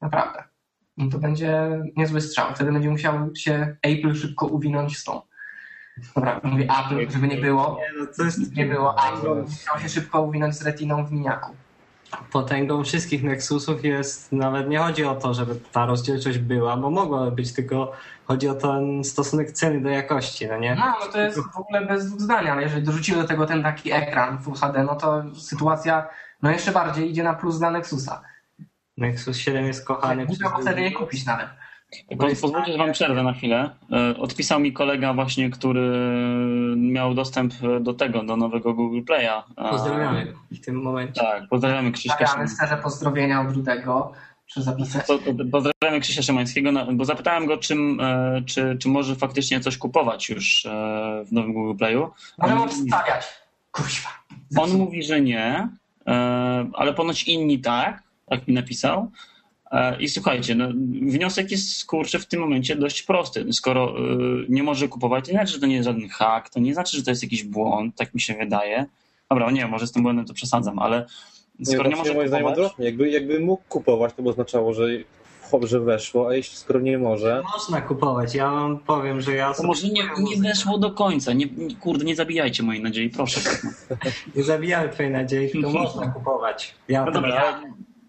[0.02, 0.44] Naprawdę.
[0.98, 2.56] I to będzie niezły strzał.
[2.56, 5.22] Wtedy będzie musiał się Apple szybko uwinąć z tą.
[6.16, 7.80] Dobra, mówię Apple, żeby nie było.
[7.80, 8.96] Nie, no jest Nie było.
[9.08, 11.56] Apple musiał się szybko uwinąć z retiną w miniaku.
[12.32, 17.32] Potęgą wszystkich Nexusów jest, nawet nie chodzi o to, żeby ta rozdzielczość była, bo mogłaby
[17.32, 17.92] być, tylko
[18.26, 20.76] chodzi o ten stosunek ceny do jakości, no nie?
[20.76, 23.64] No, no to jest w ogóle bez dwóch zdań, ale jeżeli dorzucimy do tego ten
[23.64, 26.08] taki ekran Full HD, no to sytuacja
[26.42, 28.22] no jeszcze bardziej idzie na plus dla Nexusa.
[28.98, 31.48] Nexus 7 jest kochany Głupio go wtedy nie kupić nawet.
[32.10, 33.70] Po- Pozwólcie, że wam przerwę na chwilę.
[33.92, 35.92] E, Odpisał mi kolega właśnie, który
[36.78, 39.42] miał dostęp do tego, do nowego Google Play'a.
[39.70, 41.22] Pozdrawiamy go w tym momencie.
[41.22, 44.12] Tak, pozdrawiamy Krzyśka Stawiamy szczerze pozdrowienia od Rudego,
[44.48, 45.08] czy zapisać.
[45.08, 49.78] Po- po- Pozdrawiamy Krzysia Szymańskiego, bo zapytałem go, czym, e, czy, czy może faktycznie coś
[49.78, 50.70] kupować już e,
[51.28, 52.10] w nowym Google Playu.
[52.38, 53.26] Możemy On, obstawiać.
[53.72, 54.10] Kuźwa.
[54.58, 55.70] on mówi, że nie,
[56.08, 59.12] e, ale ponoć inni tak, tak mi napisał.
[59.72, 60.68] E, I słuchajcie, no,
[61.02, 63.54] wniosek jest kurczę w tym momencie dość prosty.
[63.54, 64.02] Skoro e,
[64.50, 66.98] nie może kupować, to nie znaczy, że to nie jest żaden hack, to nie znaczy,
[66.98, 68.86] że to jest jakiś błąd, tak mi się wydaje.
[69.30, 71.06] Dobra, nie, może z tym błędem to przesadzam, ale
[71.64, 72.86] skoro nie, nie może moim zdaniem kupować, odwrotnie.
[72.86, 74.88] Jakby, jakby mógł kupować, to by oznaczało, że,
[75.64, 79.64] że weszło, a jeśli skoro nie może, Można kupować, ja wam powiem, że ja to
[79.64, 81.34] może nie, nie weszło do końca.
[81.34, 83.40] Nie, nie, kurde, nie zabijajcie mojej nadziei, proszę.
[84.36, 86.76] Nie zabijamy twojej nadziei, tylko można kupować.
[86.88, 87.62] Ja No to dobra, ja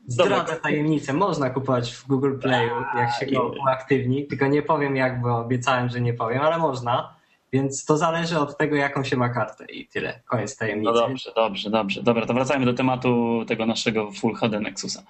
[0.09, 5.21] zdradzę tajemnicę, można kupować w Google Playu, jak się go uaktywni, tylko nie powiem jak,
[5.21, 7.19] bo obiecałem, że nie powiem, ale można.
[7.53, 10.21] Więc to zależy od tego, jaką się ma kartę i tyle.
[10.27, 10.93] Koniec tajemnicy.
[10.93, 12.03] No dobrze, dobrze, dobrze.
[12.03, 15.03] Dobra, to wracajmy do tematu tego naszego Full HD Nexusa.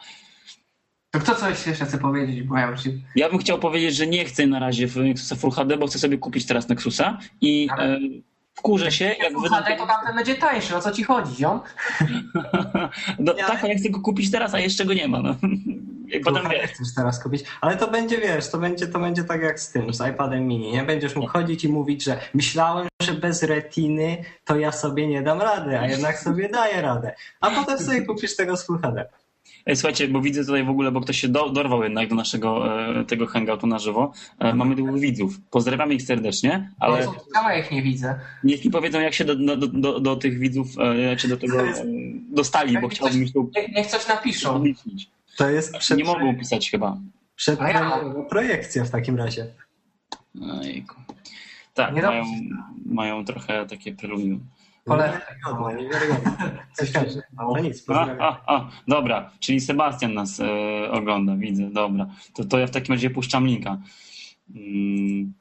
[1.10, 2.90] To kto coś jeszcze chce powiedzieć, bo ja już się...
[3.16, 6.18] Ja bym chciał powiedzieć, że nie chcę na razie Nexusa Full HD, bo chcę sobie
[6.18, 7.98] kupić teraz Nexusa i Ale- e,
[8.58, 9.64] wkurzę się, jak Full wydam...
[9.78, 11.60] To tamten będzie tańszy, o co ci chodzi, ziom?
[13.18, 15.22] No, tak, ale ja chcę go kupić teraz, a jeszcze go nie ma.
[15.22, 15.34] No.
[16.08, 19.24] I potem Potem wiesz, chcesz teraz kupić, ale to będzie, wiesz, to będzie, to będzie
[19.24, 20.82] tak jak z tym, z iPadem mini, nie?
[20.82, 25.40] Będziesz mógł chodzić i mówić, że myślałem, że bez retiny to ja sobie nie dam
[25.40, 27.14] rady, a jednak sobie daję radę.
[27.40, 29.00] A potem sobie kupisz tego z Full HD.
[29.00, 29.08] Ej,
[29.76, 33.04] słuchajcie, bo widzę tutaj w ogóle, bo ktoś się do, dorwał jednak do naszego e,
[33.04, 34.12] tego hangoutu na żywo.
[34.38, 35.40] E, mamy dwóch widzów.
[35.50, 37.06] Pozdrawiamy ich serdecznie, ale Ale...
[37.52, 38.20] Ja ich nie widzę.
[38.44, 40.68] niech mi powiedzą, jak się do, do, do, do tych widzów,
[41.12, 41.74] e, czy do tego e,
[42.30, 44.64] dostali, bo chciałbym już tu Niech, niech coś napiszą.
[45.36, 46.96] To jest przed, Nie mogą pisać chyba.
[47.36, 48.00] przed A ja-
[48.30, 49.46] projekcja w takim razie.
[50.60, 50.94] Ojejku.
[51.74, 52.24] Tak, mają,
[52.86, 54.40] mają trochę takie preludium.
[54.88, 55.20] Polecam.
[55.20, 56.66] Niewiarygodne, niewiarygodne.
[56.72, 57.22] Coś każdy.
[57.32, 58.16] No nic, A, pozdrawiam.
[58.20, 62.06] a, a, dobra, czyli Sebastian nas e, ogląda, widzę, dobra.
[62.34, 63.78] To, to ja w takim razie puszczam linka
[64.54, 65.32] mm,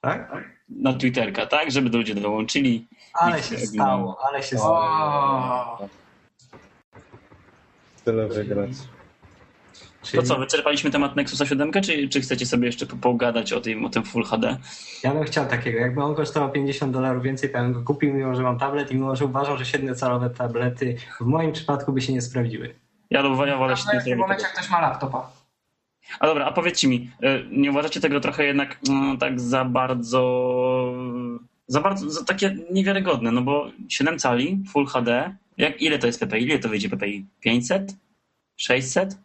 [0.00, 0.32] Tak?
[0.68, 1.70] na Twitterka, tak?
[1.70, 2.86] Żeby ludzie dołączyli.
[3.14, 4.78] Ale się stało, ale się stało.
[4.78, 5.88] O,
[8.04, 8.70] tyle wygrać.
[10.02, 13.60] To Czyli co, wyczerpaliśmy temat Nexusa 7, czy, czy chcecie sobie jeszcze po- pogadać o
[13.60, 14.56] tym, o tym Full HD?
[15.04, 15.78] Ja bym chciał takiego.
[15.78, 18.90] Jakby on kosztował 50 dolarów więcej, to ja bym go kupił, mimo że mam tablet
[18.90, 22.74] i mimo że uważam, że 7-calowe tablety w moim przypadku by się nie sprawdziły.
[23.10, 25.30] Ja, ja wolę ale się w tym nie momencie jak ktoś ma laptopa.
[26.20, 30.94] A dobra, a powiedzcie mi, e, nie uważacie tego trochę jednak mm, tak za bardzo,
[31.66, 36.20] za bardzo, za takie niewiarygodne, no bo 7 cali, Full HD, jak, ile to jest
[36.20, 36.42] PPI?
[36.42, 37.26] Ile to wyjdzie PPI?
[37.40, 37.94] 500?
[38.56, 39.18] 600?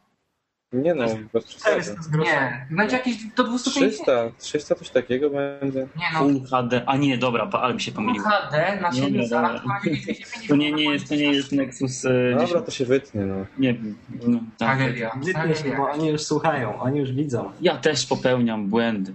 [0.74, 1.82] Nie no, bez przesady.
[1.82, 2.38] 400 z groszami.
[2.38, 3.94] Nie, będzie jakieś do 250.
[3.94, 5.80] 300, 300 coś takiego będzie.
[5.80, 8.26] Nie no, Full HD, a nie, dobra, ale mi się Full pomyliło.
[8.30, 9.30] HD na Nie, 7 nie, nie.
[9.30, 10.48] to będzie 250.
[10.48, 12.66] To nie, nie jest, to nie jest Nexus e, Dobra, 10.
[12.66, 13.46] to się wytnie, no.
[13.58, 14.78] Nie wiem, no, tak.
[14.78, 15.12] Tragedia.
[15.24, 17.52] Wytnie się, bo oni już słuchają, oni już widzą.
[17.62, 19.14] Ja też popełniam błędy.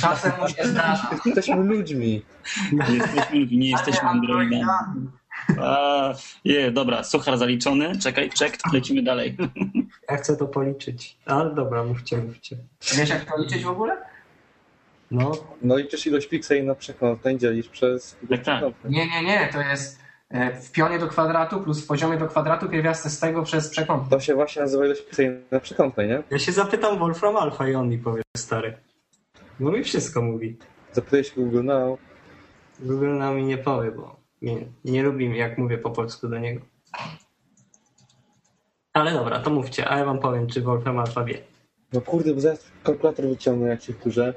[0.00, 1.10] Czasem mu się zdarza.
[1.26, 2.22] Jesteśmy ludźmi.
[2.72, 4.62] Nie jesteśmy, nie jesteśmy androidami.
[5.60, 7.98] A, je, dobra, suchar zaliczony.
[7.98, 9.36] Czekaj, czek, lecimy dalej.
[10.10, 11.16] Ja chcę to policzyć.
[11.26, 12.56] Ale dobra, mówcie, mówcie.
[12.96, 13.96] Wiesz jak to liczyć w ogóle?
[15.10, 15.32] No,
[15.62, 18.40] No liczysz ilość pikseli na przekątnej, dzielisz przez tak.
[18.42, 18.92] przekątnej.
[18.92, 22.68] Nie, nie, nie, to jest e, w pionie do kwadratu plus w poziomie do kwadratu
[22.68, 24.08] pierwiastek z tego przez przekątną.
[24.10, 26.22] To się właśnie nazywa ilość pikseli na przekątnej, nie?
[26.30, 28.76] ja się zapytam Wolfram Alpha i on mi powie, stary.
[29.60, 30.56] No mi wszystko mówi.
[30.92, 31.98] Zapytaj się Google Now.
[32.80, 36.60] Google nam mi nie powie, bo nie, nie lubi jak mówię po polsku do niego.
[38.92, 41.38] Ale dobra, to mówcie, a ja wam powiem, czy Wolfram Alpha wie.
[41.92, 44.34] No kurde, bo zaraz kalkulator wyciągnę, jak się wkurzę.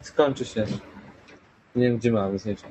[0.00, 0.66] Skończy się.
[1.76, 2.70] Nie wiem, gdzie mam, z niczym.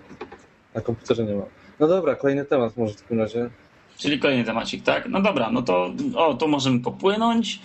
[0.76, 1.46] Na komputerze nie mam.
[1.80, 3.50] No dobra, kolejny temat może w takim razie.
[3.98, 5.10] Czyli kolejny temacik, tak?
[5.10, 7.60] No dobra, no to o, tu możemy popłynąć.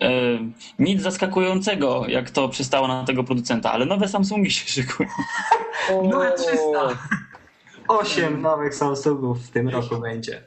[0.00, 0.10] E,
[0.78, 5.08] nic zaskakującego, jak to przystało na tego producenta, ale nowe Samsungi się szykują.
[6.10, 6.58] Nowe 300.
[7.88, 10.42] Osiem nowych Samsungów w tym roku będzie.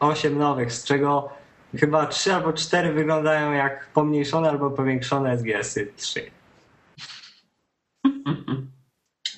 [0.00, 1.28] Osiem nowych, z czego
[1.74, 6.30] chyba trzy albo cztery wyglądają jak pomniejszone albo powiększone SGS-y 3.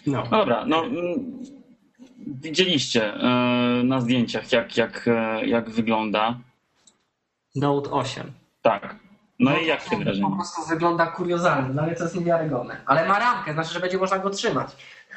[0.07, 0.25] No.
[0.31, 1.39] No dobra, no mm,
[2.27, 3.29] widzieliście e,
[3.85, 6.39] na zdjęciach, jak, jak, e, jak wygląda.
[7.55, 8.33] Note 8.
[8.69, 8.97] Tak.
[9.39, 10.31] No i jak to się wrażenie?
[10.31, 12.77] Po prostu wygląda kuriozalnie, dla mnie to jest niewiarygodne.
[12.87, 14.77] Ale ma ramkę, znaczy, że będzie można go trzymać.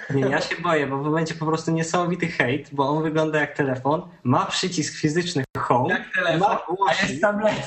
[0.10, 4.02] Nie, ja się boję, bo będzie po prostu niesamowity hejt, bo on wygląda jak telefon,
[4.24, 7.64] ma przycisk fizyczny home, Jak telefon, ma a głośnik, jest tablet.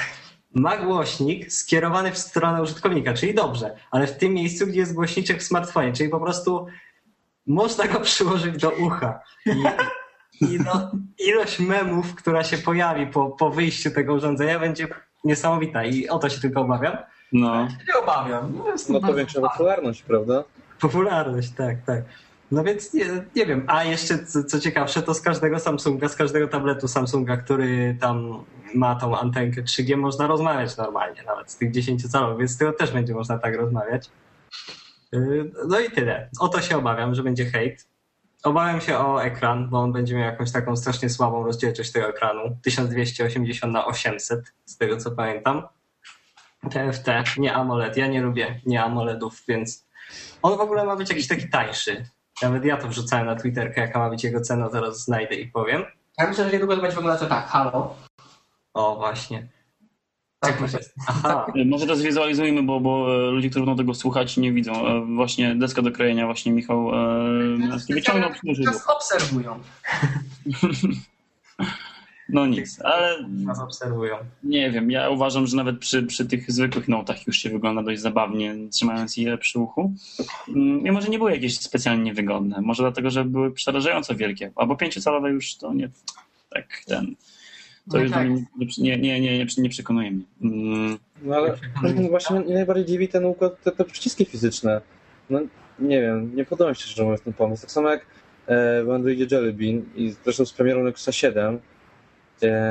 [0.54, 5.40] ma głośnik skierowany w stronę użytkownika, czyli dobrze, ale w tym miejscu, gdzie jest głośniczek
[5.40, 6.66] w smartfonie, czyli po prostu
[7.46, 9.20] można go przyłożyć do ucha.
[9.46, 9.50] I,
[10.40, 14.88] i no, ilość memów, która się pojawi po, po wyjściu tego urządzenia będzie
[15.24, 16.96] niesamowita i o to się tylko obawiam.
[17.32, 17.64] No.
[17.64, 18.62] Nie obawiam.
[18.88, 20.44] No to większa popularność, prawda?
[20.80, 22.02] Popularność, tak, tak.
[22.50, 23.04] No więc nie,
[23.36, 23.64] nie wiem.
[23.66, 28.44] A jeszcze co, co ciekawsze, to z każdego Samsunga, z każdego tabletu Samsunga, który tam
[28.74, 32.72] ma tą antenkę 3G, można rozmawiać normalnie, nawet z tych 10 calowych, więc z tego
[32.72, 34.10] też będzie można tak rozmawiać.
[35.12, 36.28] Yy, No i tyle.
[36.40, 37.86] O to się obawiam, że będzie hejt.
[38.44, 42.56] Obawiam się o ekran, bo on będzie miał jakąś taką strasznie słabą rozdzielczość tego ekranu.
[42.62, 45.68] 1280 na 800, z tego co pamiętam.
[46.70, 47.96] TFT, nie AMOLED.
[47.96, 49.86] Ja nie lubię nie AMOLEDów, więc
[50.42, 52.06] on w ogóle ma być jakiś taki tańszy.
[52.42, 55.84] Nawet ja to wrzucałem na Twitterkę, jaka ma być jego cena, zaraz znajdę i powiem.
[56.18, 57.46] Ja myślę, że niedługo to będzie wyglądać to tak.
[57.46, 57.96] Halo.
[58.74, 59.48] O, właśnie.
[60.44, 60.94] Tak jest.
[61.08, 64.86] Aha, E, Może to zwizualizujmy, bo, bo e, ludzie, którzy będą tego słuchać, nie widzą.
[64.88, 68.64] E, Właśnie deska do krojenia właśnie Michał e, wyciągnął przyłożył.
[68.64, 69.58] Nas obserwują.
[72.28, 74.16] No nic, ale nas obserwują.
[74.42, 78.00] nie wiem, ja uważam, że nawet przy, przy tych zwykłych notach już się wygląda dość
[78.00, 79.92] zabawnie, trzymając je przy uchu.
[80.48, 82.60] Mm, Mimo, że nie były jakieś specjalnie niewygodne.
[82.60, 84.52] Może dlatego, że były przerażająco wielkie.
[84.56, 85.88] Albo pięciocalowe już to nie
[86.50, 87.14] tak ten.
[87.90, 88.28] To Nie już tak.
[88.28, 88.38] nie,
[88.78, 90.24] nie, nie, nie, nie, nie przekonuje mnie.
[90.42, 91.56] Mm, No ale
[92.10, 94.80] właśnie mnie najbardziej dziwi ten układ, te, te przyciski fizyczne.
[95.30, 95.40] No
[95.78, 97.62] nie wiem, nie podoba mi się szczerze mówiąc ten pomysł.
[97.62, 98.06] Tak samo jak
[98.46, 101.58] e, w Androidzie Jelly Bean i zresztą z premierą Nexusa 7,
[102.38, 102.62] gdzie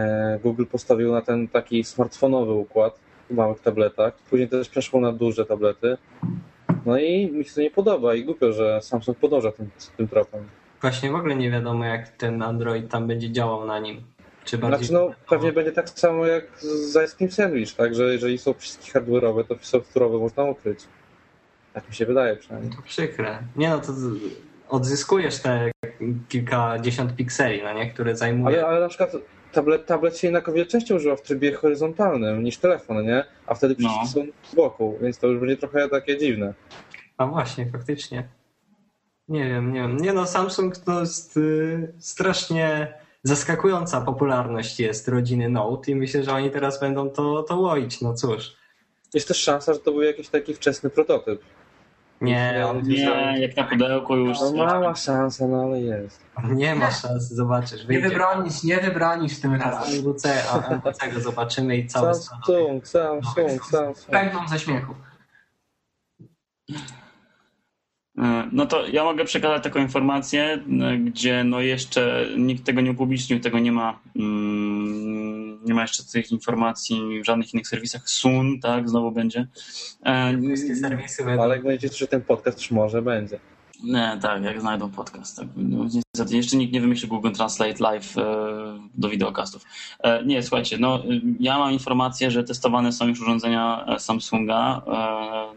[0.43, 2.99] Google postawił na ten taki smartfonowy układ
[3.30, 4.13] w małych tabletach.
[4.30, 5.97] Później też przeszło na duże tablety.
[6.86, 10.43] No i mi się to nie podoba i głupio, że Samsung podąża tym, tym tropem.
[10.82, 14.02] Właśnie w ogóle nie wiadomo, jak ten Android tam będzie działał na nim.
[14.45, 14.88] Czy bardziej...
[14.88, 17.95] Znaczy no pewnie będzie tak samo jak z Ice Cream Sandwich, tak?
[17.95, 20.79] Że jeżeli są przyciski hardware'owe, to software'owe można ukryć.
[21.73, 22.75] Tak mi się wydaje przynajmniej.
[22.75, 23.39] To przykre.
[23.56, 23.93] Nie no, to
[24.69, 25.71] odzyskujesz te
[26.29, 27.91] kilkadziesiąt pikseli, no nie?
[27.91, 28.58] Które zajmuje...
[28.58, 29.12] Ale, ale na przykład
[29.51, 33.23] tablet, tablet się jednak o wiele częściej używa w trybie horyzontalnym niż telefon, nie?
[33.47, 34.08] A wtedy przyciski No.
[34.08, 36.53] są z boku, więc to już będzie trochę takie dziwne.
[37.17, 38.27] A właśnie, faktycznie.
[39.27, 39.97] Nie wiem, nie wiem.
[39.97, 42.93] Nie no, Samsung to jest y, strasznie
[43.24, 48.14] zaskakująca popularność jest rodziny Note i myślę, że oni teraz będą to, to łoić, no
[48.14, 48.56] cóż.
[49.14, 51.42] Jest też szansa, że to był jakiś taki wczesny prototyp.
[52.22, 54.38] Nie, on nie, jak na pudełku już.
[54.40, 56.22] No mała szansa, no ale jest.
[56.50, 57.82] nie ma szans, zobaczysz.
[57.82, 60.00] Nie Wyjdzie wybronisz, nie wybronisz tym razem.
[60.00, 62.16] MWC, a MWC go zobaczymy i cały.
[62.16, 64.10] Samsung, Samsung, Samsung.
[64.12, 64.96] Pękną ze śmiechu.
[68.17, 72.91] E, No to ja mogę przekazać taką informację, e, gdzie no jeszcze nikt tego nie
[72.91, 78.10] upublicznił, tego nie ma, mm, nie ma jeszcze tych informacji w żadnych innych serwisach.
[78.10, 79.47] Sun, tak, znowu będzie.
[80.06, 83.39] E, Wszystkie serwisy będą Ale jak będziecie słyszeć ten podcast, już może będzie.
[83.84, 85.38] Nie, tak, jak znajdą podcast.
[85.38, 85.48] Tak.
[85.56, 88.24] No, niestety jeszcze nikt nie wymyślił Google Translate Live e,
[88.96, 89.65] do wideokastów.
[90.00, 91.04] E, nie, słuchajcie, no
[91.39, 94.82] ja mam informację, że testowane są już urządzenia e, Samsunga,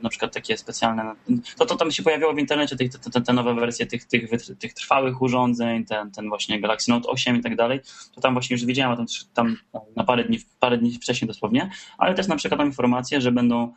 [0.03, 1.15] na przykład takie specjalne.
[1.59, 4.75] To, to tam się pojawiało w internecie, te, te, te nowe wersje tych, tych, tych
[4.75, 7.81] trwałych urządzeń, ten, ten właśnie Galaxy Note 8 i tak dalej.
[8.15, 9.57] To tam właśnie już wiedziałem tam, tam
[9.97, 13.73] na parę dni, parę dni wcześniej dosłownie, ale też na przykład mam informację, że będą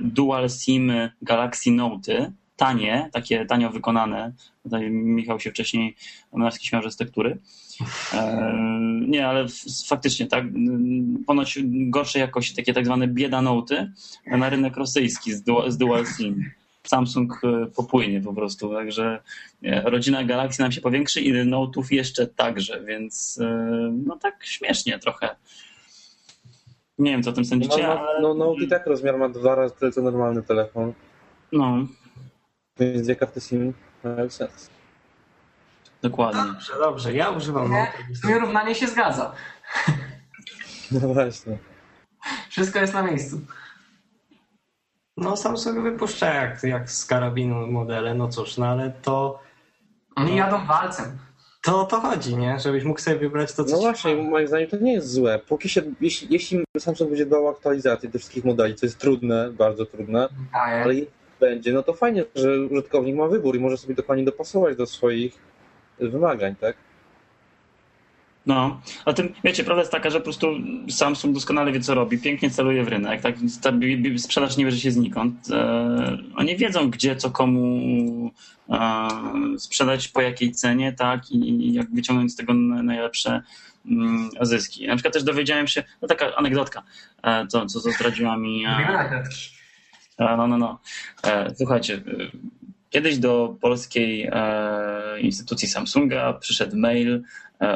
[0.00, 4.32] dual SIM Galaxy Note tanie, takie tanio wykonane.
[4.62, 5.96] Tutaj Michał się wcześniej
[6.32, 7.38] Młynarski śmiał, że z tektury.
[8.14, 8.52] E,
[9.08, 9.46] nie, ale
[9.86, 10.44] faktycznie tak,
[11.26, 13.92] ponoć gorszej jakości, takie tak zwane bieda noty
[14.26, 16.50] na rynek rosyjski z dual, z dual SIM.
[16.86, 19.22] Samsung e, popłynie po prostu, także
[19.62, 23.40] e, rodzina Galaxy nam się powiększy i notów jeszcze także, więc
[24.06, 25.36] no tak śmiesznie trochę.
[26.98, 28.22] Nie wiem, co o tym sądzicie, no, no, ale...
[28.22, 30.92] No, no i tak rozmiar ma dwa razy tyle, co normalny telefon.
[31.52, 31.86] No,
[32.78, 34.70] więc dwie karty SIM mają sens.
[36.02, 36.42] Dokładnie.
[36.42, 37.14] Dobrze, dobrze.
[37.14, 37.92] Ja używam nie,
[38.24, 39.32] Moje równanie się zgadza.
[40.90, 41.58] No właśnie.
[42.50, 43.40] Wszystko jest na miejscu.
[45.16, 49.40] No Samsung wypuszcza jak, jak z karabinu modele, no cóż, no ale to...
[50.16, 51.18] Oni no, jadą walcem.
[51.62, 52.60] To o to chodzi, nie?
[52.60, 55.38] Żebyś mógł sobie wybrać to, co No właśnie, moim zdaniem to nie jest złe.
[55.38, 59.50] Póki się, jeśli, jeśli Samsung będzie dbał o aktualizację tych wszystkich modeli, co jest trudne,
[59.50, 60.94] bardzo trudne, ale
[61.44, 65.38] będzie, no to fajnie, że użytkownik ma wybór i może sobie dokładnie dopasować do swoich
[65.98, 66.76] wymagań, tak?
[68.46, 70.46] No, a tym, wiecie, prawda jest taka, że po prostu
[70.90, 73.34] Samsung doskonale wie, co robi, pięknie celuje w rynek, tak?
[73.62, 73.72] Ta
[74.16, 75.50] sprzedaż nie bierze się znikąd.
[75.50, 78.30] E, oni wiedzą, gdzie, co komu
[78.68, 79.08] e,
[79.58, 81.30] sprzedać, po jakiej cenie, tak?
[81.30, 83.42] I, I, jak wyciągnąć z tego najlepsze
[83.86, 84.86] mm, zyski.
[84.86, 86.82] Na przykład też dowiedziałem się, no taka anegdotka,
[87.22, 88.64] e, to, co, co zdradziła mi...
[88.66, 89.24] E,
[90.18, 90.78] no, no, no.
[91.24, 92.00] E, słuchajcie, e,
[92.90, 97.22] kiedyś do polskiej e, instytucji Samsunga przyszedł mail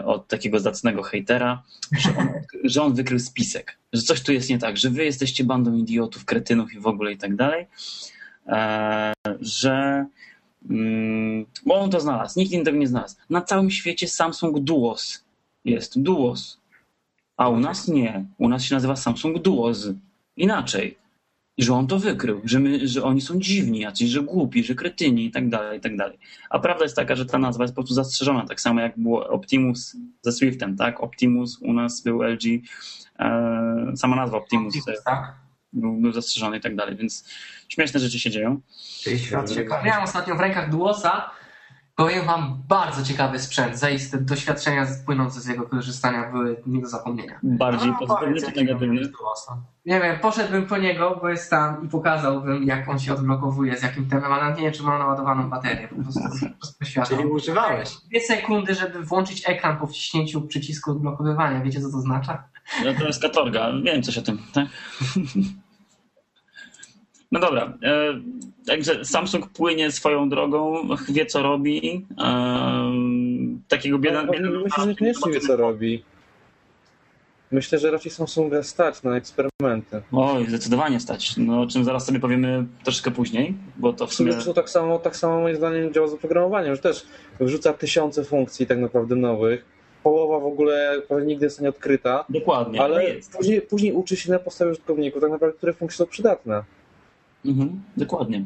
[0.05, 1.63] od takiego zacnego hejtera,
[1.99, 2.29] że on,
[2.65, 6.25] że on wykrył spisek, że coś tu jest nie tak, że wy jesteście bandą idiotów,
[6.25, 7.67] kretynów i w ogóle i tak dalej,
[9.41, 10.07] że
[10.71, 13.17] mm, bo on to znalazł, nikt inny tego nie znalazł.
[13.31, 15.25] Na całym świecie Samsung Duos
[15.65, 16.59] jest, Duos,
[17.37, 18.25] a u nas nie.
[18.39, 19.89] U nas się nazywa Samsung Duos.
[20.37, 20.99] Inaczej.
[21.59, 24.75] I że on to wykrył, że, my, że oni są dziwni jacyś, że głupi, że
[24.75, 26.19] kretyni i tak dalej, i tak dalej.
[26.51, 29.29] A prawda jest taka, że ta nazwa jest po prostu zastrzeżona, tak samo jak było
[29.29, 31.01] Optimus ze Swiftem, tak?
[31.01, 32.45] Optimus u nas był LG,
[33.19, 35.35] e, sama nazwa Optimus, Optimus tak?
[35.73, 37.25] był, był zastrzeżony i tak dalej, więc
[37.69, 38.61] śmieszne rzeczy się dzieją.
[39.03, 39.51] Czyli świat
[39.85, 41.31] Miałem ostatnio w rękach Duosa
[41.99, 43.79] Powiem wam, bardzo ciekawy sprzęt.
[43.79, 47.39] Zaiste doświadczenia płynące z jego korzystania były nie do zapomnienia.
[47.43, 49.01] Bardziej no, pozytywnie czy negatywnie?
[49.87, 53.83] Nie wiem, poszedłbym po niego, bo jest tam i pokazałbym, jak on się odblokowuje, z
[53.83, 55.89] jakim tempem, ale nie wiem, czy ma naładowaną baterię.
[55.89, 56.21] Po prostu,
[56.61, 57.91] po prostu Czyli używałeś.
[58.09, 61.61] Dwie sekundy, żeby włączyć ekran po wciśnięciu przycisku odblokowywania.
[61.61, 62.45] Wiecie, co to oznacza?
[62.85, 63.73] No to jest katorga.
[63.85, 64.67] Wiem coś o tym, tak?
[67.33, 68.21] No dobra, e,
[68.67, 72.07] także Samsung płynie swoją drogą, wie co robi.
[72.19, 72.93] E,
[73.69, 74.23] takiego bieda...
[74.23, 76.05] No, bieda myślę, że niekoniecznie wie co robi.
[77.51, 80.03] Myślę, że raczej Samsunga stać na eksperymenty.
[80.13, 81.37] Oj, zdecydowanie stać.
[81.37, 84.33] No, o czym zaraz sobie powiemy troszkę później, bo to w sumie...
[84.33, 87.07] Zresztą tak samo, tak samo moim zdaniem działa z oprogramowaniem, że też
[87.41, 89.65] wrzuca tysiące funkcji tak naprawdę nowych.
[90.03, 92.25] Połowa w ogóle nigdy jest nie odkryta.
[92.29, 92.83] Dokładnie.
[92.83, 93.03] Ale
[93.37, 96.65] później, później uczy się na podstawie użytkowników tak naprawdę, które funkcje są przydatne.
[97.49, 98.45] Mhm, dokładnie.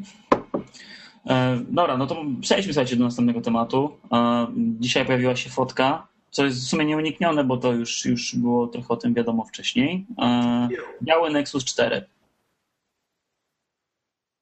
[1.29, 3.97] E, dobra, no to przejdźmy słuchajcie do następnego tematu.
[4.11, 8.67] E, dzisiaj pojawiła się fotka, co jest w sumie nieuniknione, bo to już, już było
[8.67, 10.05] trochę o tym wiadomo wcześniej.
[10.21, 10.69] E,
[11.03, 12.05] biały Nexus 4.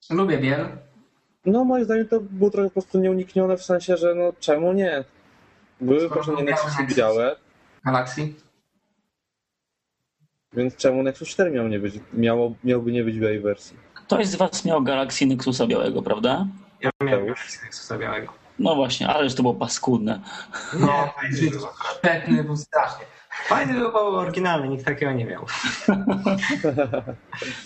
[0.09, 0.67] Lubię biel.
[1.45, 5.03] No moim zdaniem to było trochę po prostu nieuniknione w sensie, że no czemu nie?
[5.81, 7.35] Były poprzednie Nexusy białe.
[7.85, 8.33] Galaxy.
[10.53, 13.90] Więc czemu Nexus 4 miał nie być, miało, miałby nie być białej wersji?
[14.11, 16.47] Ktoś z was miał Galaxy Nexusa białego, prawda?
[16.81, 18.33] Ja miałem Galaxy Nexusa białego.
[18.59, 20.19] No właśnie, ależ to było paskudne.
[20.73, 21.13] No,
[22.01, 23.05] petny był strasznie.
[23.31, 25.45] Fajny był oryginalny, nikt takiego nie miał.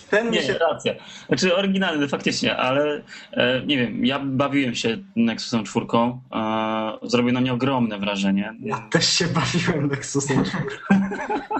[0.09, 0.57] Ten nie, się...
[0.57, 0.93] racja.
[1.27, 3.01] Znaczy oryginalny faktycznie, ale
[3.31, 5.85] e, nie wiem, ja bawiłem się Nexusem 4.
[6.33, 8.53] E, zrobił na mnie ogromne wrażenie.
[8.59, 10.65] Ja też się bawiłem Nexusem 4.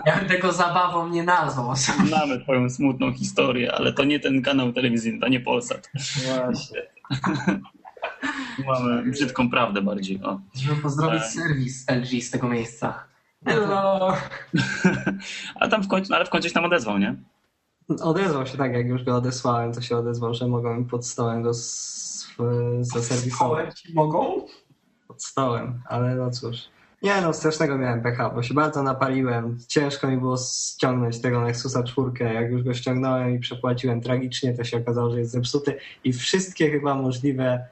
[0.06, 1.74] ja bym tego zabawą nie nazwał.
[2.12, 5.91] Mamy twoją smutną historię, ale to nie ten kanał telewizyjny, to nie Polsat.
[6.26, 6.82] Właśnie.
[8.68, 10.24] Mamy brzydką prawdę bardziej.
[10.24, 10.39] O.
[10.56, 11.30] Żeby pozdrowić e...
[11.30, 13.14] serwis LG z tego miejsca.
[13.46, 14.14] Hello.
[15.60, 17.16] A tam w końcu, no ale w końcu się tam odezwał, nie?
[18.02, 21.43] Odezwał się tak, jak już go odesłałem, to się odezwał, że mogą mi pod stołem
[21.43, 21.52] go
[22.82, 23.84] zaserwisować.
[23.93, 24.46] Mogą?
[25.16, 26.58] pod stołem, ale no cóż.
[27.02, 29.58] Nie no, strasznego miałem pecha, bo się bardzo napaliłem.
[29.68, 32.34] Ciężko mi było ściągnąć tego Nexusa 4.
[32.34, 36.72] Jak już go ściągnąłem i przepłaciłem tragicznie, to się okazało, że jest zepsuty i wszystkie
[36.72, 37.68] chyba możliwe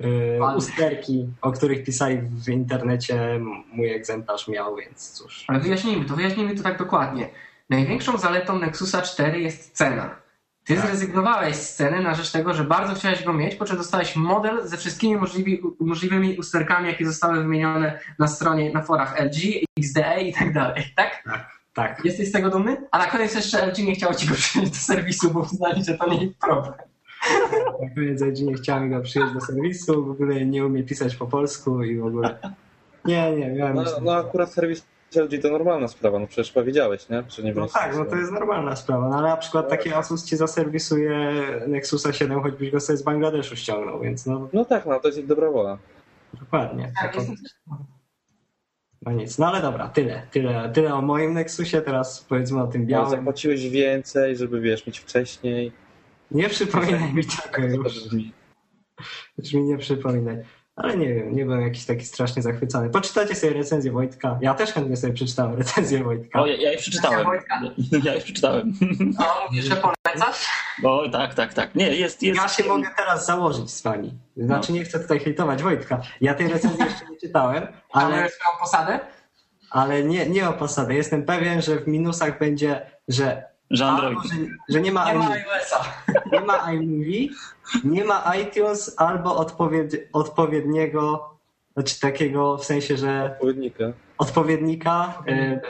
[0.00, 0.56] yy, Wady.
[0.56, 3.40] usterki, o których pisali w internecie,
[3.72, 5.44] mój egzemplarz miał, więc cóż.
[5.48, 7.28] Ale wyjaśnijmy to, wyjaśnijmy to tak dokładnie.
[7.70, 10.16] Największą zaletą Nexusa 4 jest cena.
[10.64, 10.86] Ty Tak.
[10.86, 14.68] zrezygnowałeś z ceny na rzecz tego, że bardzo chciałeś go mieć, po czym dostałeś model
[14.68, 20.32] ze wszystkimi możliwi, możliwymi usterkami, jakie zostały wymienione na stronie, na forach LG, XDA i
[20.32, 21.24] tak dalej, tak?
[21.74, 22.04] Tak.
[22.04, 22.76] Jesteś z tego dumny?
[22.90, 25.94] A na koniec jeszcze LG nie chciało ci go przyjąć do serwisu, bo uznali, że
[25.98, 26.74] to nie ich problem.
[27.94, 31.82] Koniec LG nie chciałem go przyjąć do serwisu, w ogóle nie umie pisać po polsku
[31.82, 32.38] i w ogóle.
[33.04, 33.76] Nie, nie, miałem.
[33.76, 37.22] No, no akurat serwis LG to normalna sprawa, no przecież powiedziałeś, nie?
[37.28, 39.08] Że nie No tak, no to jest normalna sprawa.
[39.08, 41.34] No ale na przykład taki Asus ci zaserwisuje
[41.66, 45.18] Nexusa 7, choćbyś go sobie z Bangladeszu ściągnął, więc no No tak, no to jest
[45.18, 45.78] ich dobra wola.
[46.40, 46.92] dokładnie.
[47.02, 47.42] Tak, Tak, jest,
[49.02, 52.82] no nic, no ale dobra, tyle, tyle, tyle o moim Nexusie, teraz powiedzmy o tym
[52.82, 53.10] No, białym.
[53.10, 55.72] zapłaciłeś więcej, żeby wiesz, mieć wcześniej.
[56.30, 58.32] Nie przypominaj mi tego Tak już, brzmi.
[59.38, 60.36] już mi nie przypominaj.
[60.76, 62.90] Ale nie wiem, nie byłem jakiś taki strasznie zachwycony.
[62.90, 64.38] Poczytajcie sobie recenzję Wojtka.
[64.42, 66.40] Ja też chętnie sobie przeczytałem recenzję Wojtka.
[66.42, 67.26] O, ja, ja już przeczytałem.
[68.04, 68.72] Ja już przeczytałem.
[69.18, 70.46] A mówisz, że polecasz?
[70.84, 71.74] O, tak, tak, tak.
[71.74, 72.40] Nie, jest, jest.
[72.42, 74.18] Ja się mogę teraz założyć z wami.
[74.36, 76.00] Znaczy nie chcę tutaj hejtować Wojtka.
[76.20, 79.00] Ja tej recenzji jeszcze nie czytałem, Ale ale, swoją posadę?
[79.70, 80.94] ale nie, nie o posadę.
[80.94, 84.18] Jestem pewien, że w minusach będzie, że, Że Android.
[84.18, 84.34] albo, że,
[84.68, 85.84] że nie ma, Nie ma iMovie, iOS-a.
[86.32, 87.28] nie ma iMovie,
[87.84, 89.36] nie ma iTunes albo
[90.12, 91.30] odpowiedniego,
[91.74, 93.84] znaczy takiego w sensie, że Odpowiednika.
[94.18, 95.22] odpowiednika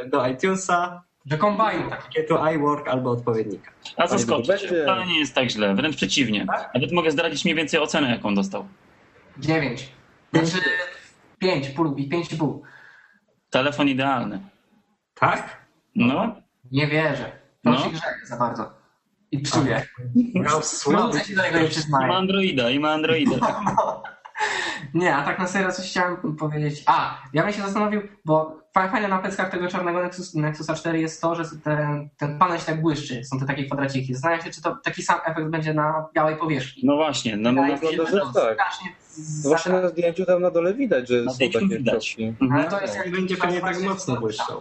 [0.04, 2.02] y, do iTunesa, Że kombajn tak.
[2.02, 3.70] pakietu iWork albo odpowiednika.
[3.96, 4.62] A zaskoczyć.
[4.66, 6.46] Wcale nie jest tak źle, wręcz przeciwnie.
[6.74, 8.68] Nawet mogę zdradzić mniej więcej ocenę, jaką dostał.
[9.38, 9.88] 9.
[10.32, 10.58] Znaczy
[11.38, 12.58] 5, pół i 5,5.
[13.50, 14.40] Telefon idealny.
[15.14, 15.66] Tak?
[15.96, 16.34] No,
[16.72, 17.39] Nie wierzę.
[17.64, 17.78] No.
[17.78, 18.72] się grzeje za bardzo.
[19.30, 19.82] I psuje.
[20.34, 20.98] Grał słaby.
[20.98, 22.16] Słońce się do niego nie i ma.
[22.16, 23.36] Androida, i ma Androida.
[23.76, 24.02] No.
[24.94, 26.82] Nie, a tak na serio coś chciałem powiedzieć.
[26.86, 31.00] A, ja bym się zastanowił, bo fa- fajne na pleckach tego czarnego Nexus, Nexusa 4
[31.00, 33.24] jest to, że ten, ten panel się tak błyszczy.
[33.24, 34.14] Są te takie kwadraciki.
[34.14, 36.82] Zastanawiam się, czy to taki sam efekt będzie na białej powierzchni.
[36.86, 38.58] No właśnie, no, no, no, wygląda, że że to tak.
[39.44, 42.16] No właśnie na zdjęciu tam na dole widać, że Na są takie widać.
[42.40, 42.60] mhm.
[42.60, 44.60] Ale to jest jak będzie pewnie tak mocno błyszczał.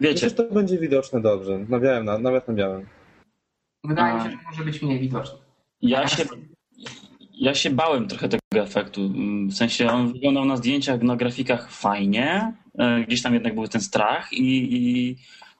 [0.00, 1.58] Wiecie, Myślę, że to będzie widoczne dobrze.
[1.68, 2.86] Na białym, na, nawet na białym.
[3.84, 5.38] Wydaje mi się, że może być mniej widoczny.
[5.82, 6.24] ja się,
[7.34, 9.10] ja się bałem trochę tego efektu.
[9.48, 12.52] W sensie on wyglądał na zdjęciach, na grafikach fajnie.
[12.78, 15.16] E, Gdzieś tam jednak był ten strach i, i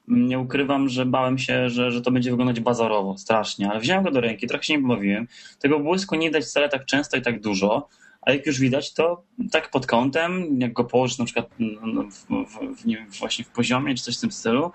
[0.08, 3.70] nie ukrywam, że bałem się, że, że to będzie wyglądać bazorowo, strasznie.
[3.70, 5.26] Ale wziąłem go do ręki, trochę się nie bawiłem.
[5.60, 7.88] Tego błysku nie widać wcale tak często i tak dużo.
[8.20, 12.02] A jak już widać, to tak pod kątem, jak go położysz na przykład no, no,
[12.02, 14.72] w, w, w, nie właśnie w poziomie czy coś w tym stylu.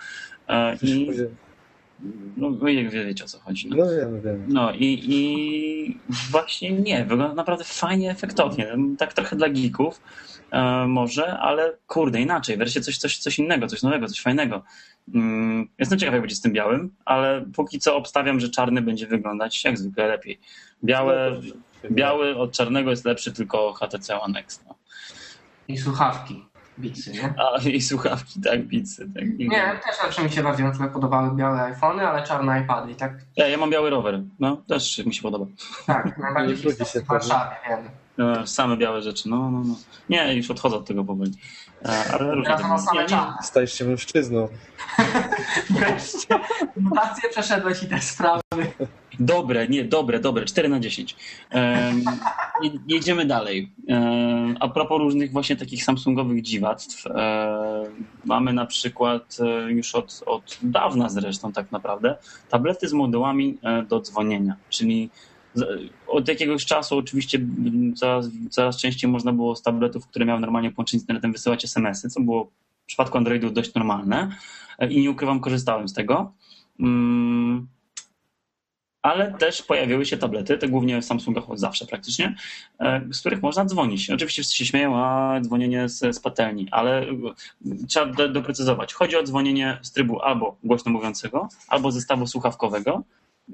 [0.48, 1.08] e, I,
[2.38, 3.70] no, wy wie- wiecie o co chodzi.
[3.70, 3.76] No.
[3.76, 4.46] No wiem, wiem.
[4.48, 5.98] No i, i
[6.32, 8.76] właśnie nie, wygląda naprawdę fajnie, efektownie.
[8.98, 10.02] Tak trochę dla geeków
[10.52, 12.58] e, może, ale kurde, inaczej.
[12.58, 14.64] Wreszcie coś, coś, coś innego, coś nowego, coś fajnego.
[15.16, 19.08] Mm, jestem ciekaw, jak będzie z tym białym, ale póki co obstawiam, że czarny będzie
[19.08, 20.40] wyglądać jak zwykle lepiej.
[20.84, 21.42] Białe,
[21.92, 24.64] biały od czarnego jest lepszy tylko HTC One X.
[24.68, 24.76] No.
[25.68, 26.46] I słuchawki.
[26.80, 27.34] Bicy, nie?
[27.38, 29.10] A i słuchawki, tak, bicy.
[29.16, 29.24] Tak.
[29.38, 32.92] Nie, też lepsze mi się bardziej na przykład podobały białe iPhony, ale czarne iPady.
[32.92, 35.46] I tak, Ja, ja mam biały rower, no też mi się podoba.
[35.86, 36.58] tak, najbardziej
[36.94, 37.90] się w Warszawie, wiem.
[38.42, 39.76] E, Same białe rzeczy, no, no, no.
[40.10, 41.32] Nie, już odchodzę od tego powoli.
[41.84, 42.58] Ale różnie.
[42.58, 43.34] Teraz same czarne.
[43.42, 44.48] Stajesz się mężczyzną.
[45.70, 46.40] Wreszcie
[46.78, 48.42] mutację przeszedłeś i te sprawy.
[49.20, 51.16] Dobre, nie, dobre, dobre, 4 na 10.
[51.54, 52.04] Um,
[52.88, 53.72] jedziemy dalej.
[53.88, 57.16] Um, a propos różnych właśnie takich samsungowych dziwactw, um,
[58.26, 62.16] mamy na przykład już od, od dawna zresztą tak naprawdę
[62.50, 65.10] tablety z modułami e, do dzwonienia, czyli
[66.08, 70.72] od jakiegoś czasu oczywiście m, coraz, coraz częściej można było z tabletów, które miały normalnie
[70.72, 72.52] połączenie z internetem wysyłać SMS-y, co było
[72.84, 74.36] w przypadku Androidów dość normalne
[74.80, 76.34] e, i nie ukrywam, korzystałem z tego.
[76.80, 77.68] Mm,
[79.02, 82.36] ale też pojawiły się tablety, te głównie w Samsungach od zawsze praktycznie,
[82.80, 84.10] e, z których można dzwonić.
[84.10, 87.16] Oczywiście wszyscy się śmieją, a dzwonienie z, z patelni, ale e,
[87.88, 88.94] trzeba do, doprecyzować.
[88.94, 93.04] Chodzi o dzwonienie z trybu albo głośno mówiącego, albo zestawu słuchawkowego,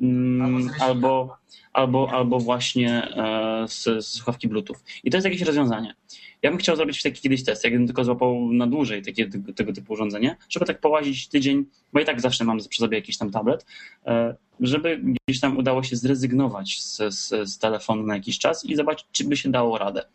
[0.01, 1.39] mm, Albo
[1.73, 4.75] albo, albo, właśnie e, z, z słuchawki Bluetooth.
[5.03, 5.95] I to jest jakieś rozwiązanie.
[6.41, 9.73] Ja bym chciał zrobić taki kiedyś test, jakbym tylko złapał na dłużej takie, tego, tego
[9.73, 13.31] typu urządzenie, żeby tak połazić tydzień, bo i tak zawsze mam przy sobie jakiś tam
[13.31, 13.65] tablet,
[14.05, 18.75] e, żeby gdzieś tam udało się zrezygnować z, z, z telefonu na jakiś czas i
[18.75, 20.05] zobaczyć, czy by się dało radę.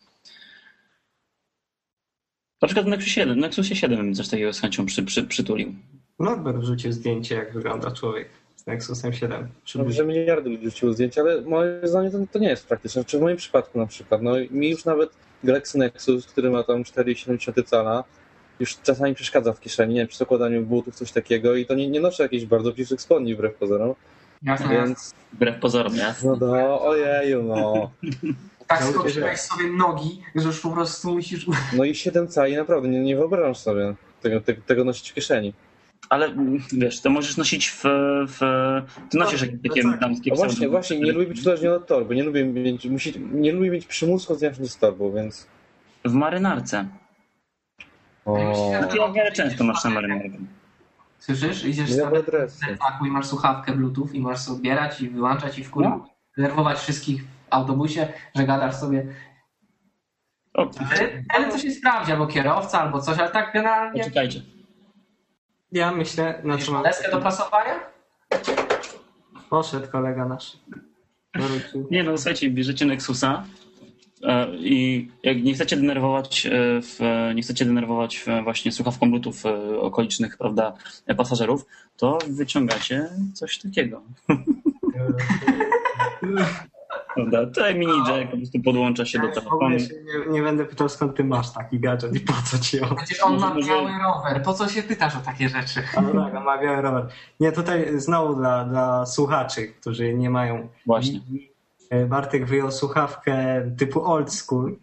[2.62, 5.74] Na przykład w Nexusie 7, Nexusie 7 bym coś takiego z chęcią przy, przy, przytulił.
[6.18, 8.28] Norbert wrzucił zdjęcie, jak wygląda człowiek
[8.64, 9.48] z Nexusem 7.
[9.74, 13.04] No, że miliardy ludzi rzuciło zdjęcia, ale moim zdaniem to, to nie jest praktyczne.
[13.04, 15.10] Czy w moim przypadku na przykład, no mi już nawet
[15.44, 18.04] Galaxy Nexus, który ma tam 4,7 cala,
[18.60, 21.88] już czasami przeszkadza w kieszeni, nie wiem, przy zakładaniu butów, coś takiego i to nie,
[21.88, 23.94] nie noszę jakichś bardzo bliższych spodni wbrew pozorom,
[24.42, 24.86] Jasne, jasne.
[24.86, 26.30] więc Wbrew pozorom, jasne.
[26.30, 27.74] no do, ojeju, no.
[28.66, 31.46] Tak Ja skoczyłeś sobie nogi, że już po prostu musisz...
[31.72, 35.54] No i 7 cali, naprawdę, nie, nie wyobrażam sobie tego, tego, tego nosić w kieszeni.
[36.08, 37.82] Ale mm, wiesz, to możesz nosić w.
[38.28, 38.38] w
[39.10, 40.00] ty nosisz jakieś takie tak.
[40.00, 43.52] damskie No właśnie, właśnie, nie lubię być uzależniony od torby, nie lubię mieć, musi, nie
[43.52, 45.46] lubię mieć przymusu związany z torbą, więc...
[46.04, 46.88] W marynarce.
[48.24, 48.36] O,
[48.90, 50.38] Ty o wiele często masz na marynarkę.
[51.18, 51.64] Słyszysz?
[51.64, 52.22] Idziesz sobie
[53.02, 56.08] w i masz słuchawkę bluetooth i możesz sobie odbierać i wyłączać i w kurę No.
[56.36, 59.06] denerwować wszystkich w autobusie, że gadasz sobie
[60.54, 64.40] O, ale, ale to się sprawdzi, albo kierowca, albo coś, ale tak generalnie poczekajcie.
[65.74, 66.84] Ja myślę, na co mam...
[67.12, 67.80] do prasowania?
[69.50, 70.56] Poszedł kolega nasz.
[71.34, 71.88] Wrócił.
[71.90, 73.44] Nie no, słuchajcie, bierzecie Nexusa
[74.22, 76.50] e, i jak nie chcecie denerwować, e,
[76.82, 76.98] w,
[77.34, 80.74] nie chcecie denerwować w, właśnie słuchawką Bluetooth e, okolicznych, prawda,
[81.06, 81.66] e, pasażerów,
[81.96, 84.02] to wyciągacie coś takiego.
[87.14, 87.46] Prawda?
[87.46, 89.68] To jak mini jack po prostu podłącza się do Ja telefonu.
[89.70, 92.96] nie, nie będę pytał, skąd ty masz taki gadżet i po co ci on.
[92.96, 95.82] Przecież on ma biały rower, po co się pytasz o takie rzeczy?
[95.96, 97.06] Ale tak, on ma biały rower.
[97.40, 101.20] Nie, tutaj znowu dla, dla słuchaczy, którzy nie mają Właśnie.
[102.08, 104.76] Bartek wyjął słuchawkę typu old school,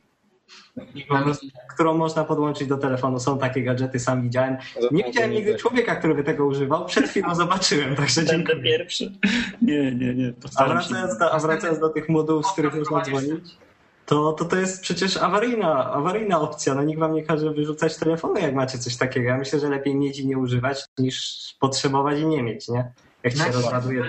[1.74, 3.20] którą można podłączyć do telefonu.
[3.20, 4.58] Są takie gadżety, sam widziałem.
[4.92, 6.86] Nie widziałem nigdy człowieka, który by tego używał.
[6.86, 8.64] Przed chwilą zobaczyłem, także Będę dziękuję.
[8.64, 9.12] pierwszy.
[9.62, 10.34] Nie, nie, nie.
[10.56, 13.58] A wracając do, a wracając do tych modułów, z których można dzwonić,
[14.06, 16.76] to, to to jest przecież awaryjna, awaryjna opcja.
[16.76, 19.28] No nikt wam nie każe wyrzucać telefonu, jak macie coś takiego.
[19.28, 22.92] Ja myślę, że lepiej mieć i nie używać, niż potrzebować i nie mieć, nie?
[23.24, 24.04] Jak się rozładuje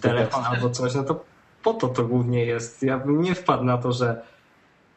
[0.00, 1.24] telefon albo coś, no to
[1.62, 2.82] po to to głównie jest.
[2.82, 4.22] Ja bym nie wpadł na to, że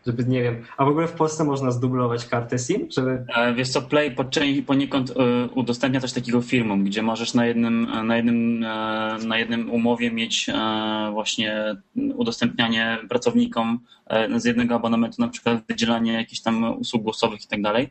[0.07, 3.69] żeby, nie wiem, a w ogóle w Polsce można zdublować kartę SIM, żeby E, Wiesz
[3.69, 5.13] co, Play po części- poniekąd e,
[5.55, 10.49] udostępnia coś takiego firmom, gdzie możesz na jednym, na jednym, e, na jednym umowie mieć
[10.49, 11.75] e, właśnie
[12.15, 17.61] udostępnianie pracownikom e, z jednego abonamentu, na przykład wydzielanie jakichś tam usług głosowych i tak
[17.61, 17.89] dalej.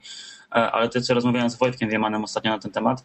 [0.51, 3.05] E, Ale to, co rozmawiałem z Wojtkiem Wiemanem ostatnio na ten temat,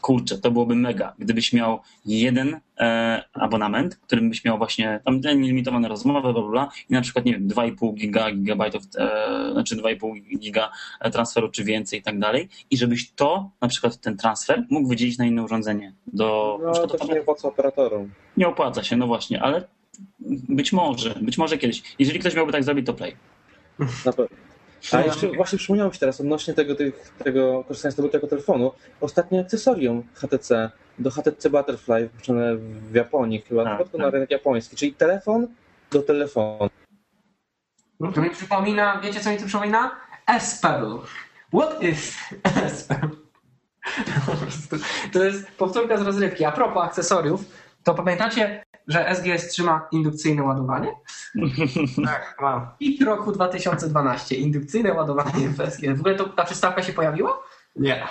[0.00, 5.88] kurczę, to byłoby mega, gdybyś miał jeden e, abonament, którym byś miał właśnie tam nielimitowane
[5.88, 10.38] rozmowy, bla, bla, bla, i na przykład, nie wiem, 2,5 giga, gigabajtów, e, znaczy 2,5
[10.38, 10.70] giga
[11.12, 15.18] transferu czy więcej i tak dalej, i żebyś to, na przykład ten transfer, mógł wydzielić
[15.18, 15.92] na inne urządzenie.
[16.06, 18.10] Do, No, to się nie opłaca operatorom.
[18.36, 19.64] nie opłaca się, no właśnie, ale
[20.48, 21.82] być może, być może kiedyś.
[21.98, 23.16] Jeżeli ktoś miałby tak zrobić, to play.
[23.78, 24.36] Na pewno.
[24.92, 28.72] A jeszcze właśnie się teraz odnośnie tego, tych, tego korzystania z tego, tego telefonu.
[29.00, 34.76] Ostatnie akcesorium HTC do HTC Butterfly wypuszczone w Japonii chyba, Tak, tylko na rynek japoński,
[34.76, 35.48] czyli telefon
[35.90, 36.70] do telefonu.
[38.14, 39.96] To mi przypomina, wiecie co mi to przypomina?
[40.26, 40.98] S-Pebble.
[41.52, 42.16] What is
[42.72, 43.16] S-Pebble?
[45.12, 46.44] To jest powtórka z rozrywki.
[46.44, 47.40] A propos akcesoriów,
[47.84, 50.92] to pamiętacie, że SGS trzyma indukcyjne ładowanie?
[52.04, 52.66] tak, mam.
[52.80, 55.96] I w roku 2012 indukcyjne ładowanie w SGS.
[55.96, 57.38] W ogóle to, ta przystawka się pojawiła?
[57.76, 58.02] Nie.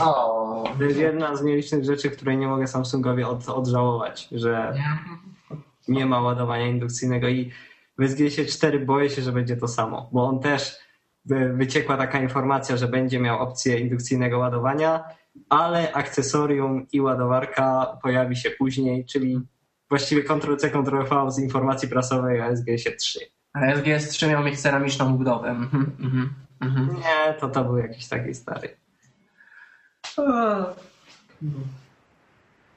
[0.00, 4.74] O, To jest jedna z nielicznych rzeczy, której nie mogę Samsungowi od, odżałować, że
[5.88, 7.50] nie ma ładowania indukcyjnego i
[7.98, 10.76] w SGS 4 boję się, że będzie to samo, bo on też
[11.24, 15.04] wy- wyciekła taka informacja, że będzie miał opcję indukcyjnego ładowania,
[15.48, 19.40] ale akcesorium i ładowarka pojawi się później, czyli
[19.94, 23.20] właściwie Ctrl-C, Ctrl-V z informacji prasowej o SGS 3.
[23.52, 25.48] ale SGS 3 miał mieć ceramiczną budowę.
[25.48, 26.96] Mhm, mhm, mhm.
[26.96, 28.76] Nie, to to był jakiś taki stary.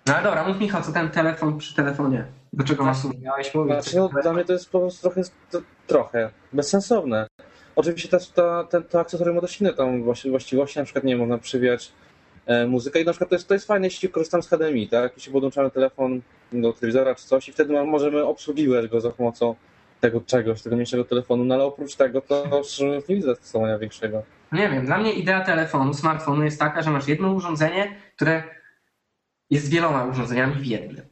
[0.05, 2.25] No ale dobra, mów Michał, co ten telefon przy telefonie?
[2.53, 3.21] Do czego ma służyć?
[3.21, 3.73] Miałeś mówić.
[3.73, 7.27] Znaczy, no, dla mnie to jest po prostu trochę, to, trochę bezsensowne.
[7.75, 11.17] Oczywiście też ta, ten, to akcesorium ma dość inne tam właści- właściwości, na przykład nie
[11.17, 11.91] można przywijać
[12.67, 15.13] muzykę i na przykład to jest, to jest fajne, jeśli korzystam z HDMI, tak?
[15.15, 16.21] Jeśli podłączamy telefon
[16.53, 19.55] do telewizora czy coś i wtedy możemy obsługiwać go za pomocą
[19.99, 24.23] tego czegoś, tego mniejszego telefonu, no ale oprócz tego to nie widzę zastosowania większego.
[24.51, 28.43] Nie wiem, dla mnie idea telefonu, smartfonu jest taka, że masz jedno urządzenie, które
[29.49, 31.05] jest wieloma urządzeniami w jednym.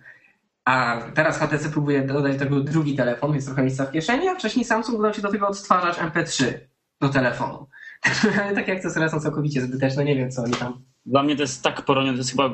[0.66, 4.36] A teraz HTC próbuje dodać do tego drugi telefon, więc trochę miejsca w kieszeni, a
[4.36, 6.54] wcześniej Samsung dodał się do tego odtwarzacz MP3
[7.02, 7.68] do telefonu.
[8.42, 10.95] Ale takie akcesoria są całkowicie zbyteczne, nie wiem co oni tam...
[11.06, 12.50] Dla mnie to jest tak poronione, to jest chyba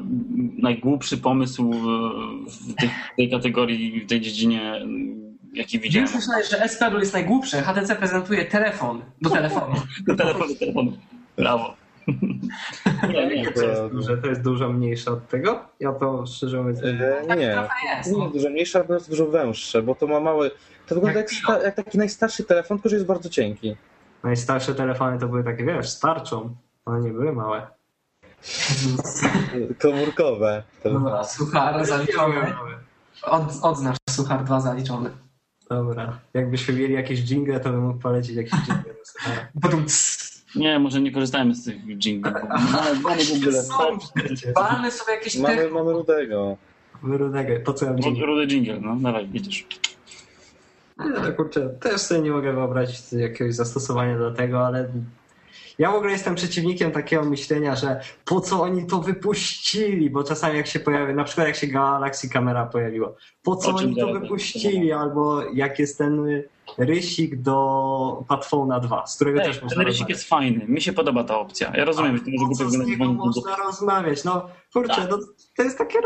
[0.57, 1.71] najgłupszy pomysł
[2.45, 4.85] w tej, tej kategorii, w tej dziedzinie
[5.53, 6.07] jaki widziałem.
[6.07, 7.61] Więc myślałeś, że S Pebble jest najgłupsze.
[7.61, 9.75] HTC prezentuje telefon do telefonu.
[10.07, 10.97] Do telefonu, do telefonu.
[11.37, 11.75] Brawo.
[13.13, 13.51] Nie, nie.
[13.51, 15.65] To jest, duże, to jest dużo mniejsze od tego?
[15.79, 16.79] Ja to szczerze mówiąc...
[16.83, 18.11] E, Tak nie, trochę jest.
[18.11, 20.51] nie jest dużo mniejsze, ale jest dużo węższe, bo to ma mały...
[20.87, 23.75] To wygląda jak, Jak jak taki najstarszy telefon, tylko że jest bardzo cienki.
[24.23, 26.55] Najstarsze telefony to były takie, wiesz, starczą.
[26.85, 27.67] One nie były małe.
[29.79, 30.63] Komórkowe.
[30.83, 31.05] telefony.
[31.05, 32.53] Dobra, suchar zaliczony.
[33.23, 35.09] Od, odznacz suchar 2 zaliczony.
[35.69, 36.19] Dobra.
[36.33, 38.93] Jakbyśmy mieli jakieś jingle, to bym mógł polecić jakiś jingle
[40.55, 42.31] Nie, może nie korzystajmy z tych jingli.
[42.31, 43.63] Mamy, mamy w ogóle
[44.55, 45.69] Balmy sobie jakieś Mamy, te...
[45.69, 46.57] mamy rudego.
[47.03, 47.53] Wyrudego.
[47.65, 48.25] Po co ja jingle?
[48.25, 49.67] rudy jingle, no dawaj, jedziesz.
[51.05, 54.89] Nie, to kurczę, też sobie nie mogę wyobrazić jakiegoś zastosowania do tego, ale
[55.79, 60.57] ja w ogóle jestem przeciwnikiem takiego myślenia, że po co oni to wypuścili, bo czasami
[60.57, 64.91] jak się pojawi, na przykład jak się Galaxy Camera pojawiło, po co oni to wypuścili,
[64.91, 66.43] albo jak jest ten
[66.77, 70.17] rysik do Padphona 2, z którego Ej, też można ten rysik rozmawiać.
[70.17, 71.73] jest fajny, mi się podoba ta opcja.
[71.75, 74.23] Ja rozumiem, że to może głupio wyglądać można rozmawiać?
[74.23, 75.09] No kurczę, Tak.
[75.09, 75.17] no,
[75.57, 75.99] to jest takie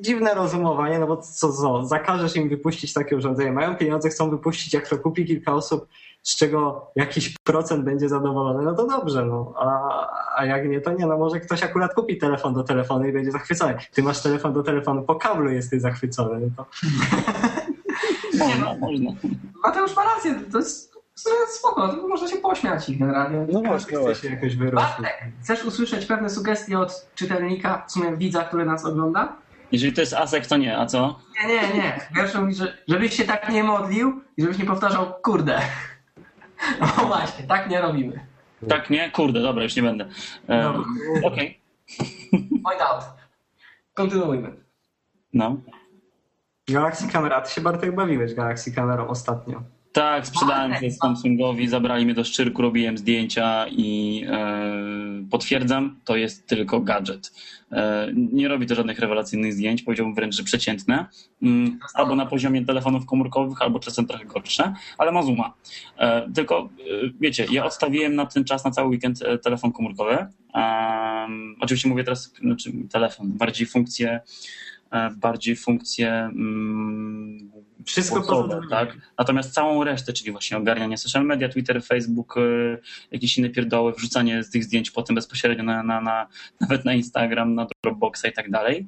[0.00, 3.52] dziwne rozumowanie, no bo co, co, zakażesz im wypuścić takie urządzenie.
[3.52, 5.86] Mają pieniądze, chcą wypuścić, jak to kupi kilka osób,
[6.22, 9.54] z czego jakiś procent będzie zadowolony, no to dobrze, no.
[9.56, 13.12] A, a jak nie, to nie, no może ktoś akurat kupi telefon do telefonu i
[13.12, 13.78] będzie zachwycony.
[13.92, 16.66] Ty masz telefon do telefonu, po kablu jesteś zachwycony, no to
[18.38, 19.10] Można, można.
[19.62, 20.92] Mateusz ma rację, to jest,
[21.48, 23.46] spoko, tylko można się pośmiać ich generalnie.
[23.52, 24.92] No właśnie, chce się jakoś wyrosnąć.
[24.96, 29.36] Bartek, chcesz usłyszeć pewne sugestie od czytelnika, w sumie widza, który nas ogląda?
[29.72, 31.18] Jeżeli to jest Asek, to nie, a co?
[31.42, 32.00] Nie, nie, nie.
[32.16, 35.60] Pierwsze mówi, że żebyś się tak nie modlił i żebyś nie powtarzał kurde.
[36.80, 38.26] No właśnie, tak nie robimy.
[38.68, 39.10] Tak, nie?
[39.10, 40.08] Kurde, dobra, już nie będę.
[40.48, 40.84] E, No.
[41.24, 41.60] Okej,
[42.64, 43.04] Point out.
[43.94, 44.52] Kontynuujmy.
[45.32, 45.56] no.
[46.68, 49.62] Galaxy Camera, ty się Bartek bawiłeś Galaxy Kamerą ostatnio.
[49.92, 56.46] Tak, sprzedałem się Samsungowi, zabrali mnie do szczyrku, robiłem zdjęcia i e, potwierdzam, to jest
[56.46, 57.32] tylko gadżet.
[57.72, 61.06] E, nie robi to żadnych rewelacyjnych zdjęć, powiedziałbym wręcz, że przeciętne.
[61.42, 65.54] Mm, albo na poziomie telefonów komórkowych, albo czasem trochę gorsze, ale ma zooma.
[65.98, 70.26] E, tylko, e, wiecie, ja odstawiłem na ten czas, na cały weekend e, telefon komórkowy.
[71.60, 74.22] Oczywiście mówię teraz, znaczy telefon, bardziej funkcje, e,
[75.16, 77.52] bardziej funkcje mm,
[77.84, 78.96] Wszystko głosowe, tak?
[79.18, 82.78] Natomiast całą resztę, czyli właśnie ogarnianie social media, Twitter, Facebook, y,
[83.10, 86.26] jakieś inne pierdoły, wrzucanie z tych zdjęć potem bezpośrednio na, na, na,
[86.60, 88.86] nawet na Instagram, na Dropboxa i tak dalej.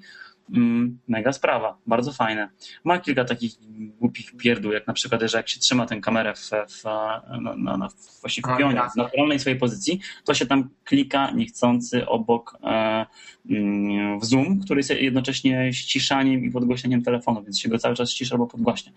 [0.50, 2.48] Mm, Mega sprawa, bardzo fajne.
[2.84, 3.52] Ma kilka takich
[4.00, 7.76] głupich pierdół, jak na przykład, że jak się trzyma tę kamerę w, w, na, na,
[7.76, 7.88] na,
[8.20, 8.92] właśnie w A, pionie, tak.
[8.92, 13.06] w naturalnej swojej pozycji, to się tam klika niechcący obok e,
[13.50, 18.10] mm, w Zoom, który jest jednocześnie ściszaniem i podgłaśnianiem telefonu, więc się go cały czas
[18.10, 18.92] ściszy albo podgłaśnia.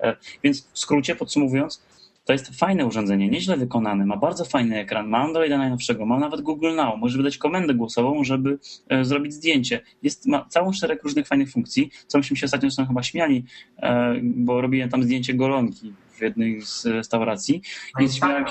[0.00, 1.82] E, Więc w skrócie podsumowując,
[2.30, 6.40] to jest fajne urządzenie, nieźle wykonane, ma bardzo fajny ekran, ma Androida najnowszego, ma nawet
[6.40, 8.58] Google Now, możesz wydać komendę głosową, żeby
[8.88, 9.80] e, zrobić zdjęcie.
[10.02, 13.44] Jest, ma całą szereg różnych fajnych funkcji, co myśmy się ostatnio zresztą chyba śmiali,
[13.82, 17.62] e, bo robiłem tam zdjęcie golonki w jednej z restauracji,
[17.98, 18.44] więc śmiałem,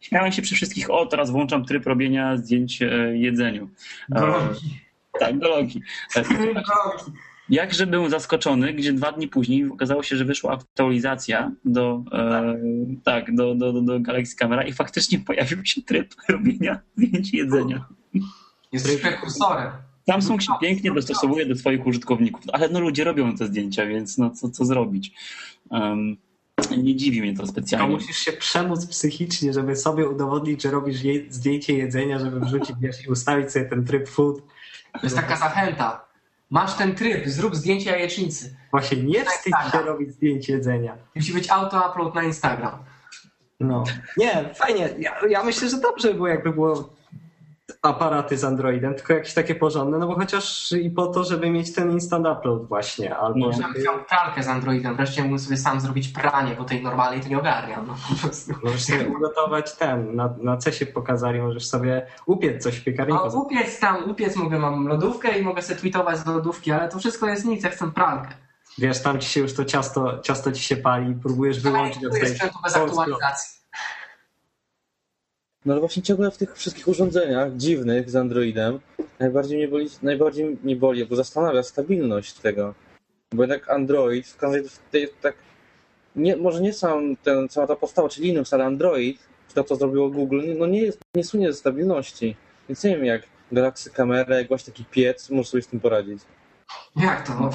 [0.00, 3.68] śmiałem się przy wszystkich, o teraz włączam tryb robienia zdjęć e, jedzeniu.
[4.12, 4.78] E, Golonki.
[5.20, 5.82] tak, golonki.
[6.16, 7.12] E, Golonki.
[7.48, 12.56] Jakże byłem zaskoczony, gdzie dwa dni później okazało się, że wyszła aktualizacja do, e,
[13.04, 17.88] tak, do, do, do, do Galaxy Camera i faktycznie pojawił się tryb robienia zdjęć jedzenia.
[18.72, 19.72] Jest prekursorem.
[20.10, 24.30] Samsung się pięknie dostosowuje do swoich użytkowników, ale no ludzie robią te zdjęcia, więc no
[24.30, 25.12] co, co zrobić?
[25.70, 26.16] Um,
[26.76, 27.94] nie dziwi mnie to To specjalnie.
[27.94, 33.04] musisz się przemóc psychicznie, żeby sobie udowodnić, że robisz je, zdjęcie jedzenia, żeby wrzucić wiesz,
[33.06, 34.36] i ustawić sobie ten tryb food.
[34.92, 36.05] To jest taka zachęta.
[36.50, 38.56] Masz ten tryb, zrób zdjęcie jajecznicy.
[38.70, 40.96] Właśnie nie wstydź się robić zdjęcie jedzenia.
[41.14, 42.84] Musi być auto-upload na Instagram.
[43.60, 43.84] No.
[44.16, 44.88] Nie, fajnie.
[44.98, 46.94] Ja, ja myślę, że dobrze by było, jakby było
[47.88, 51.74] aparaty z Androidem, tylko jakieś takie porządne, no bo chociaż i po to, żeby mieć
[51.74, 53.50] ten instant upload właśnie, albo No.
[53.50, 54.96] Ja bym chciał pralkę z Androidem.
[54.96, 57.86] Wreszcie mógłbym sobie sam zrobić pranie, bo tej normalnej to nie ogarniam.
[57.86, 58.52] No, po prostu.
[58.64, 63.40] możesz sobie ugotować ten, na, na CESie pokazali, możesz sobie upiec coś w No, piekarniku.
[63.40, 67.26] upiec tam, upiec mogę, mam lodówkę i mogę sobie tweetować z lodówki, ale to wszystko
[67.26, 68.28] jest nic, jak chcę pralkę.
[68.78, 72.14] Wiesz, tam ci się już to ciasto, ciasto ci się pali, próbujesz wyłączyć, a jest
[72.14, 73.56] tutaj sprzętu bez aktualizacji.
[75.66, 78.80] No ale właśnie ciągle w tych wszystkich urządzeniach dziwnych z Androidem
[79.18, 82.74] najbardziej mnie boli, najbardziej mnie boli, bo zastanawia stabilność tego.
[83.32, 85.34] Bo jednak Android, w każdej tej, tak,
[86.16, 89.18] nie, może nie sam ten, cała ta postawa, czyli Linux, ale Android,
[89.54, 92.36] to co zrobiło Google, no nie, jest, nie słynie ze stabilności.
[92.68, 96.22] Więc nie wiem jak Galaxy Camera, jak właśnie taki piec, może sobie z tym poradzić.
[96.96, 97.50] Jak to?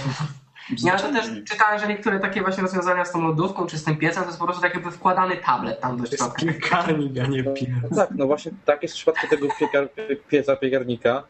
[0.77, 3.97] Ja to też czytałem, że niektóre takie właśnie rozwiązania z tą lodówką czy z tym
[3.97, 6.45] piecem to jest po prostu tak jakby wkładany tablet tam do To jest środka.
[6.45, 7.69] piekarnik, a nie piec.
[7.91, 9.89] No tak, no właśnie tak jest w przypadku tego piekar,
[10.29, 11.23] pieca piekarnika.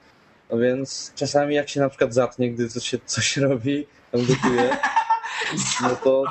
[0.52, 4.78] No więc czasami jak się na przykład zatnie, gdy coś, się, coś robi, tam gotuje,
[5.82, 6.24] no to.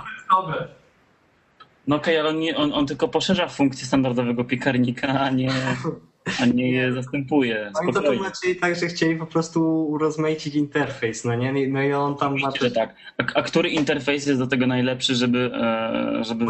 [1.87, 5.51] No okej, ale on, nie, on, on tylko poszerza funkcję standardowego piekarnika, a nie,
[6.43, 7.73] a nie je zastępuje.
[7.75, 8.17] Oni to Spokojnie.
[8.17, 11.69] tłumaczyli tak, że chcieli po prostu urozmaicić interfejs, no nie?
[11.69, 12.95] No i on tam ma Oczywiście, że tak.
[13.19, 16.47] A, a który interfejs jest do tego najlepszy, żeby, e, żeby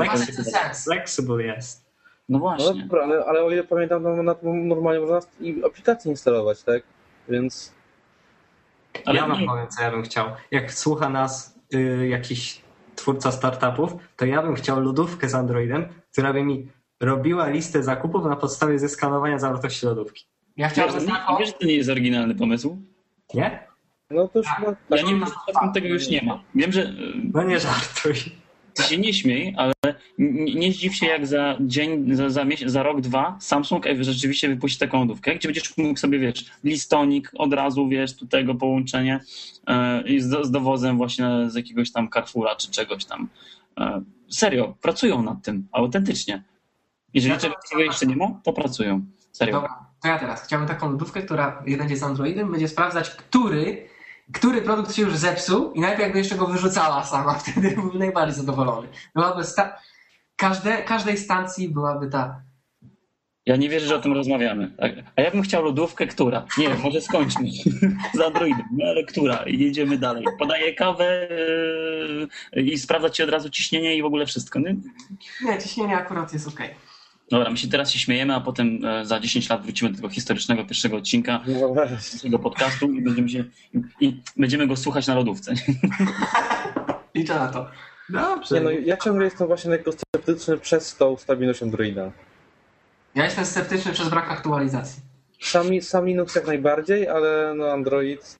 [0.84, 1.90] flexible jest.
[2.28, 2.82] No no właśnie.
[2.82, 6.82] dobra, ale, ale o ile pamiętam, no, na, normalnie można i aplikację instalować, tak?
[7.28, 7.72] Więc
[9.04, 10.26] Ale ja nie, powiem, co ja bym chciał.
[10.50, 12.60] Jak słucha nas y, jakiś
[12.96, 16.68] twórca startupów, to ja bym chciał lodówkę z Androidem, która by mi
[17.00, 20.24] robiła listę zakupów na podstawie zeskanowania zawartości lodówki.
[20.56, 21.36] Ja wiesz, chciałbym nie, taką...
[21.38, 22.78] wiesz, że to nie jest oryginalny pomysł?
[23.34, 23.70] Nie?
[24.10, 24.76] no to już Tak.
[24.90, 25.24] no, Ja nie wiem,
[25.74, 26.42] tego już nie ma.
[26.54, 26.92] Wiem, że
[27.34, 28.14] No nie żartuj.
[28.74, 29.72] ty się nie śmiej, ale
[30.18, 34.48] nie, nie zdziw się, jak za dzień, za, za, miesiąc, za rok, dwa Samsung rzeczywiście
[34.48, 39.20] wypuści taką lodówkę, gdzie będziesz mógł sobie, wiesz, listonik od razu, wiesz, tu tego połączenie
[40.06, 43.28] i z, z dowozem właśnie z jakiegoś tam Carrefoura czy czegoś tam.
[43.80, 46.42] E, serio, pracują nad tym, autentycznie.
[47.14, 49.00] Jeżeli Ja czegoś jeszcze nie ma, to pracują.
[49.32, 49.54] Serio.
[49.54, 50.42] Dobra, to ja teraz.
[50.44, 53.88] Chciałbym taką lodówkę, która będzie z Androidem, będzie sprawdzać, który,
[54.32, 58.36] który produkt się już zepsuł i najpierw jakby jeszcze go wyrzucała sama, wtedy byłbym najbardziej
[58.36, 58.88] zadowolony.
[59.14, 59.78] Byłaby sta-
[60.36, 62.42] każde, każdej stacji byłaby ta...
[63.46, 64.76] Ja nie wierzę, że o tym rozmawiamy.
[65.16, 66.44] A ja bym chciał lodówkę, która?
[66.58, 67.48] Nie, może skończmy.
[68.14, 69.36] Z Androidem, no ale która?
[69.36, 70.24] I jedziemy dalej.
[70.38, 71.28] Podaję kawę
[72.52, 74.58] yy, i sprawdza ci od razu ciśnienie i w ogóle wszystko.
[74.58, 74.76] Nie?
[75.44, 76.74] Nie, ciśnienie akurat jest okej.
[77.30, 80.08] Dobra, my się teraz się śmiejemy, a potem e, za 10 lat wrócimy do tego
[80.08, 81.74] historycznego pierwszego odcinka no
[82.22, 83.44] tego podcastu i będziemy, się,
[84.00, 85.54] i będziemy go słuchać na lodówce.
[87.14, 87.70] Liczę na to.
[88.08, 88.54] Dobrze.
[88.54, 92.10] Nie, no, ja ciągle jestem właśnie lekko sceptyczny przez tą stabilność Androida.
[93.14, 95.02] Ja jestem sceptyczny przez brak aktualizacji.
[95.40, 98.36] Sam, sam Linux jak najbardziej, ale no Android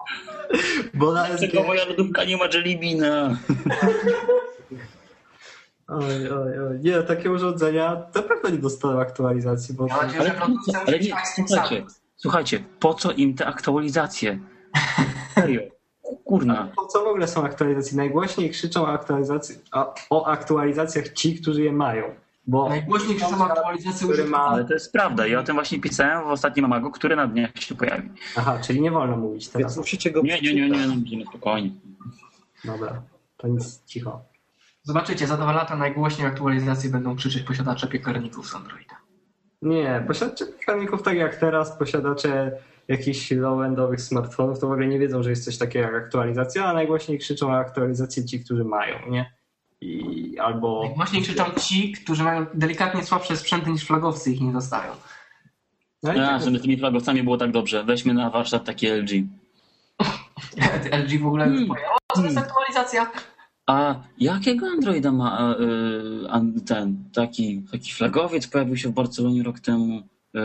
[0.95, 1.67] Bo na SG...
[1.67, 3.37] moja lodówka nie ma Jellybina?
[5.91, 6.81] Oj, oj, oj.
[6.81, 9.87] Nie, takie urządzenia na pewno nie dostaną aktualizacji, bo...
[9.87, 10.33] Mam nadzieję,
[10.87, 11.15] Ale, że nie,
[11.47, 11.87] słuchajcie,
[12.17, 14.39] słuchajcie, po co im te aktualizacje?
[15.35, 15.61] Serio.
[16.25, 16.69] Kurna.
[16.77, 17.97] Po co w ogóle są aktualizacje?
[17.97, 22.05] Najgłośniej krzyczą o, aktualizacji, o, o aktualizacjach ci, którzy je mają.
[22.47, 24.39] Bo Najgłośniej krzyczą aktualizację który ma...
[24.39, 25.27] Ale to jest prawda.
[25.27, 28.11] Ja o tym właśnie pisałem w ostatnim Amago, który na dniach się pojawi.
[28.37, 29.77] Aha, czyli nie wolno mówić Więc teraz.
[29.77, 31.71] musicie go Nie, nie, nie, nie, nie, będziemy spokojnie.
[32.65, 33.03] Dobra,
[33.37, 34.30] to nic, cicho.
[34.91, 38.97] Zobaczycie, za dwa lata najgłośniej aktualizacje będą krzyczeć posiadacze piekarników z Androida.
[39.63, 42.53] Nie, posiadacze piekarników tak jak teraz, posiadacze
[42.89, 46.73] jakichś low-endowych smartfonów, to w ogóle nie wiedzą, że jest coś takiego jak aktualizacja, a
[46.73, 49.33] najgłośniej krzyczą o aktualizację ci, którzy mają, nie?
[49.81, 50.83] I albo...
[50.85, 54.93] Najgłośniej krzyczą ci, którzy mają delikatnie słabsze sprzęty niż flagowcy ich nie dostają.
[56.03, 57.85] No A, tak- że z tymi flagowcami było tak dobrze.
[57.85, 59.11] Weźmy na warsztat taki LG.
[60.93, 61.67] LG w ogóle Hmm.
[61.67, 63.11] pojawiła, co to jest aktualizacja?
[63.67, 68.47] A jakiego Androida ma y, an- ten taki, taki flagowiec?
[68.47, 69.99] Pojawił się w Barcelonie rok temu.
[69.99, 70.41] Y,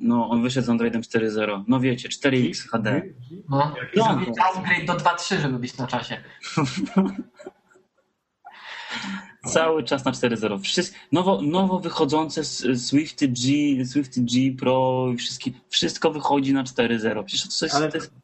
[0.00, 1.64] no, on wyszedł z Androidem 4.0.
[1.68, 3.02] No wiecie, 4X HD.
[3.48, 4.04] No, No.
[4.04, 6.16] zrobić downgrade do 2.3, żeby być na czasie.
[9.46, 10.60] Cały czas na 4.0.
[10.62, 13.52] Wszystko, nowo, nowo wychodzące s- Swifty G,
[13.86, 17.24] Swifty G Pro i wszystkie, wszystko wychodzi na 4.0.
[17.24, 18.23] Przecież to jest, Ale to jest kpina.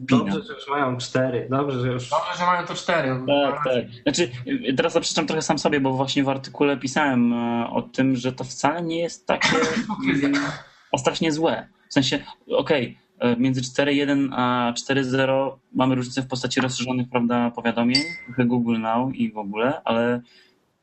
[0.00, 2.10] Dobrze, że już mają cztery, dobrze, że już...
[2.10, 3.08] Dobrze, że mają to 4.
[3.26, 3.84] Tak, tak.
[4.02, 4.30] Znaczy,
[4.76, 8.44] teraz zaprzeczam trochę sam sobie, bo właśnie w artykule pisałem e, o tym, że to
[8.44, 9.48] wcale nie jest takie
[10.92, 11.68] a strasznie złe.
[11.88, 18.02] W sensie, okej, e, między 4.1 a 4.0 mamy różnicę w postaci rozszerzonych, prawda, powiadomień,
[18.38, 20.20] Google Now i w ogóle, ale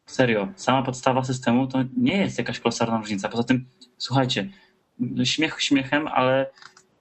[0.05, 3.29] serio, sama podstawa systemu to nie jest jakaś kolosalna różnica.
[3.29, 3.65] Poza tym,
[3.97, 4.49] słuchajcie,
[5.23, 6.49] śmiech śmiechem, ale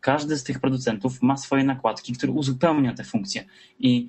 [0.06, 3.44] każdy z tych producentów ma swoje nakładki, które uzupełnia te funkcje.
[3.78, 4.08] I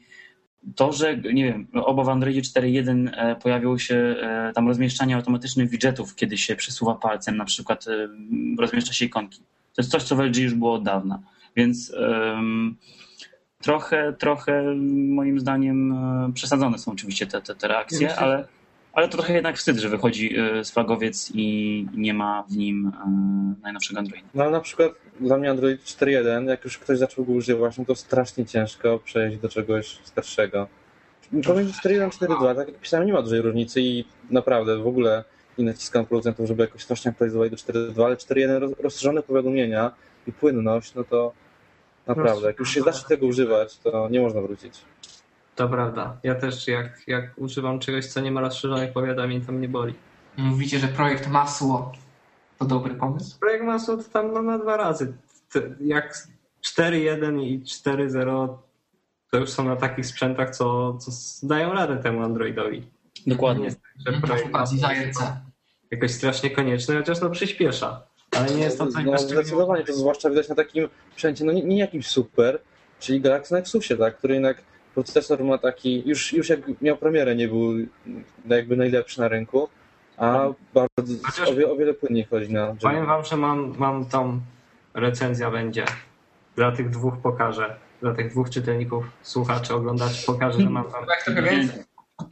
[0.75, 5.69] to, że nie wiem, oba w Androidzie 4.1 e, pojawiło się e, tam rozmieszczanie automatycznych
[5.69, 8.07] widgetów, kiedy się przesuwa palcem, na przykład e,
[8.59, 9.39] rozmieszcza się ikonki.
[9.73, 11.19] To jest coś, co w LG już było od dawna.
[11.55, 12.75] Więc em,
[13.61, 14.75] trochę, trochę
[15.09, 15.95] moim zdaniem
[16.33, 18.47] przesadzone są oczywiście te, te, te reakcje, ale,
[18.97, 22.91] ale to trochę jednak wstyd, że wychodzi e, z flagowiec i nie ma w nim
[23.05, 24.27] e, najnowszego Androida.
[24.33, 27.85] No ale na przykład dla mnie Android 4.1, jak już ktoś zaczął go używać, no
[27.85, 30.67] to strasznie ciężko przejść do czegoś starszego.
[31.45, 35.23] Pomiędzy 4.1 a 4.2, tak jak pisałem, nie ma dużej różnicy i naprawdę w ogóle
[35.57, 39.91] nie naciskam producentów, żeby jakoś strasznie aktualizowali do 4.2, ale 4.1 roz- rozszerzone powiadomienia
[40.27, 41.33] i płynność, no to
[42.07, 44.73] naprawdę, jak już się zacznie tego używać, to nie można wrócić.
[45.57, 46.17] To prawda.
[46.23, 49.93] Ja też jak, jak używam czegoś, co nie ma rozszerzonych powiadomień, to mnie boli.
[50.37, 51.91] Mówicie, że projekt Masło
[52.59, 53.39] to dobry pomysł?
[53.39, 55.13] Projekt Masło to tam no, na dwa razy.
[55.79, 56.13] Jak
[56.77, 58.57] 4.1 i 4.0
[59.31, 61.11] to już są na takich sprzętach, co, co
[61.47, 62.83] dają radę temu Androidowi.
[63.25, 63.65] Nie Dokładnie.
[63.65, 64.89] jest tak, że Na projekt Masło
[65.91, 68.03] jakoś strasznie konieczny, chociaż no przyspiesza.
[68.31, 71.63] Ale nie jest to coś no, zdecydowanie, to zwłaszcza widać na takim sprzęcie, no nie,
[71.63, 72.59] nie jakimś super,
[72.99, 74.63] czyli Galaxy Nexusie, tak, który jednak
[74.97, 77.73] procesor ma taki, już, już jak miał premierę, nie był
[78.47, 79.69] jakby najlepszy na rynku,
[80.17, 84.05] a bardzo Chociaż- o, wie, o wiele płynniej chodzi na Powiem wam, że mam, mam
[84.05, 84.39] tą
[84.93, 85.85] recenzja będzie.
[86.55, 87.75] Dla tych dwóch pokażę.
[88.01, 91.83] Dla tych dwóch czytelników, słuchaczy, oglądaczy pokażę, że mam tam Tak trochę więcej.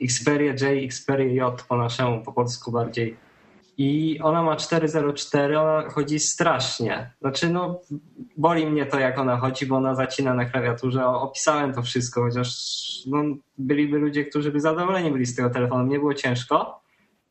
[0.01, 3.15] Xperia J, Xperia J po naszemu, po polsku bardziej.
[3.77, 7.11] I ona ma 404, ona chodzi strasznie.
[7.21, 7.81] Znaczy, no,
[8.37, 11.07] boli mnie to, jak ona chodzi, bo ona zacina na klawiaturze.
[11.07, 12.49] Opisałem to wszystko, chociaż
[13.07, 13.23] no,
[13.57, 15.85] byliby ludzie, którzy by zadowoleni byli z tego telefonu.
[15.87, 16.81] Nie było ciężko,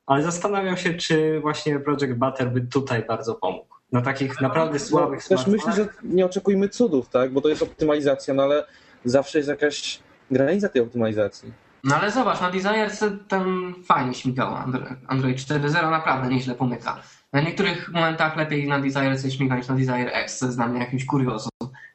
[0.07, 3.75] ale zastanawiam się, czy właśnie Project Butter by tutaj bardzo pomógł.
[3.93, 7.63] Na takich naprawdę słabych No, też myślę, że nie oczekujmy cudów, tak, bo to jest
[7.63, 8.67] optymalizacja, no ale
[9.05, 11.53] zawsze jest jakaś granica tej optymalizacji.
[11.85, 17.03] No ale zobacz, na Desire C ten fajnie śmigał Andro- Android 4.0 naprawdę nieźle pomyka.
[17.33, 20.67] Na niektórych momentach lepiej na Desire C śmiga niż na Desire X, co jest dla
[20.67, 21.51] mnie jakimś kuriozum.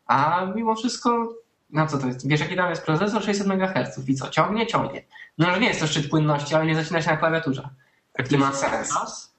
[0.05, 1.33] A mimo wszystko,
[1.69, 2.27] no co to jest?
[2.27, 3.23] Wiesz jaki tam jest procesor?
[3.23, 4.29] 600 MHz i co?
[4.29, 4.67] Ciągnie?
[4.67, 5.05] Ciągnie.
[5.37, 7.69] No że nie jest to szczyt płynności, ale nie zacina się na klawiaturze.
[8.13, 8.93] Tak I ma sens.
[8.93, 9.33] czas?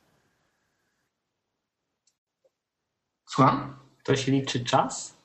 [3.27, 3.77] Słucham?
[3.99, 5.20] Ktoś liczy czas?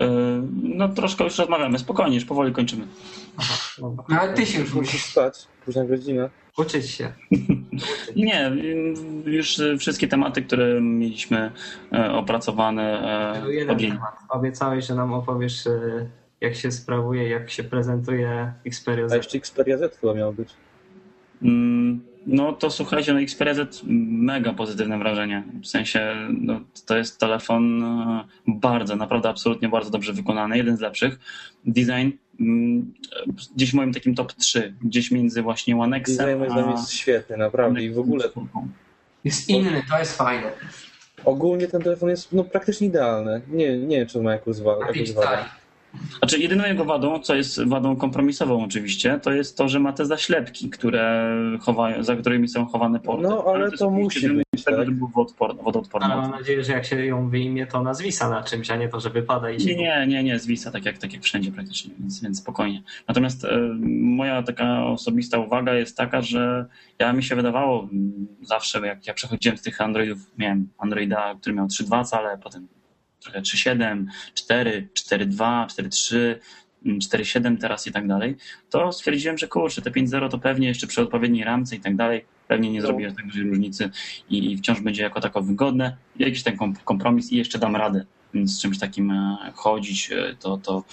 [0.00, 0.08] E,
[0.62, 2.86] No troszkę już rozmawiamy, spokojnie, już powoli kończymy.
[3.78, 5.34] No ale ty się już Musisz spać,
[5.64, 6.30] późna godzina.
[6.58, 7.12] Uczyć się.
[8.16, 8.52] Nie,
[9.24, 11.52] już wszystkie tematy, które mieliśmy
[11.92, 13.02] e, opracowane,
[13.42, 13.92] Był e, jeden objęli.
[13.92, 14.14] temat.
[14.28, 15.64] Obiecałeś, że nam opowiesz,
[16.40, 19.12] jak się sprawuje, jak się prezentuje Xperia A Z.
[19.14, 20.48] jeszcze Xperia Z chyba miał być.
[21.42, 25.42] Mm, No to słuchajcie, no Xperia Z mega pozytywne wrażenie.
[25.62, 30.80] W sensie no, to jest telefon e, bardzo, naprawdę absolutnie bardzo dobrze wykonany, jeden z
[30.80, 31.18] lepszych.
[31.66, 32.10] Design
[32.40, 32.92] mm,
[33.56, 36.54] gdzieś w moim takim top 3, gdzieś między właśnie One Design X'em moim a...
[36.54, 37.82] zdaniem jest świetny, naprawdę.
[37.82, 38.24] I w ogóle
[39.24, 40.50] Jest inny, to jest fajne.
[41.24, 43.40] ogólnie ten telefon jest no, praktycznie idealny.
[43.48, 44.78] Nie, nie wiem, czy ma jakąś wa-
[45.94, 46.12] Na jakąś 5 wadę.
[46.12, 46.18] cali.
[46.18, 50.06] Znaczy, jedyną jego wadą, co jest wadą kompromisową oczywiście, to jest to, że ma te
[50.06, 53.22] zaślepki, które chowają, za którymi są chowane porty.
[53.22, 54.76] No, ale jest to oczywiście musi być, tak?
[54.76, 55.62] żeby był wodoodporny.
[55.62, 56.06] wodoodporny.
[56.06, 58.88] Ale mam nadzieję, że jak się ją wyjmie, to ona zwisa na czymś, a nie
[58.88, 59.66] to, że wypada i się...
[59.66, 62.82] Nie, nie, nie, nie, zwisa, tak jak, tak jak wszędzie praktycznie, więc, więc spokojnie.
[63.08, 63.58] Natomiast e,
[63.90, 66.66] moja taka osobista uwaga jest taka, że
[66.98, 71.56] ja mi się wydawało mm, zawsze, jak ja przechodziłem z tych Androidów, miałem Androida, który
[71.56, 72.68] miał 3.2 cale, potem
[73.22, 76.16] trochę 3.7, 4, 4.2, 4.3,
[76.86, 78.36] mm, 4.7 teraz i tak dalej,
[78.70, 82.24] to stwierdziłem, że kurczę, te 5.0 to pewnie jeszcze przy odpowiedniej ramce i tak dalej,
[82.48, 82.86] pewnie nie No.
[82.86, 83.90] zrobię tak dużej różnicy
[84.30, 85.96] i, i wciąż będzie jako tako wygodne.
[86.16, 88.04] Jakiś ten kom- kompromis i jeszcze dam radę
[88.44, 90.84] z czymś takim e, chodzić, e, to, to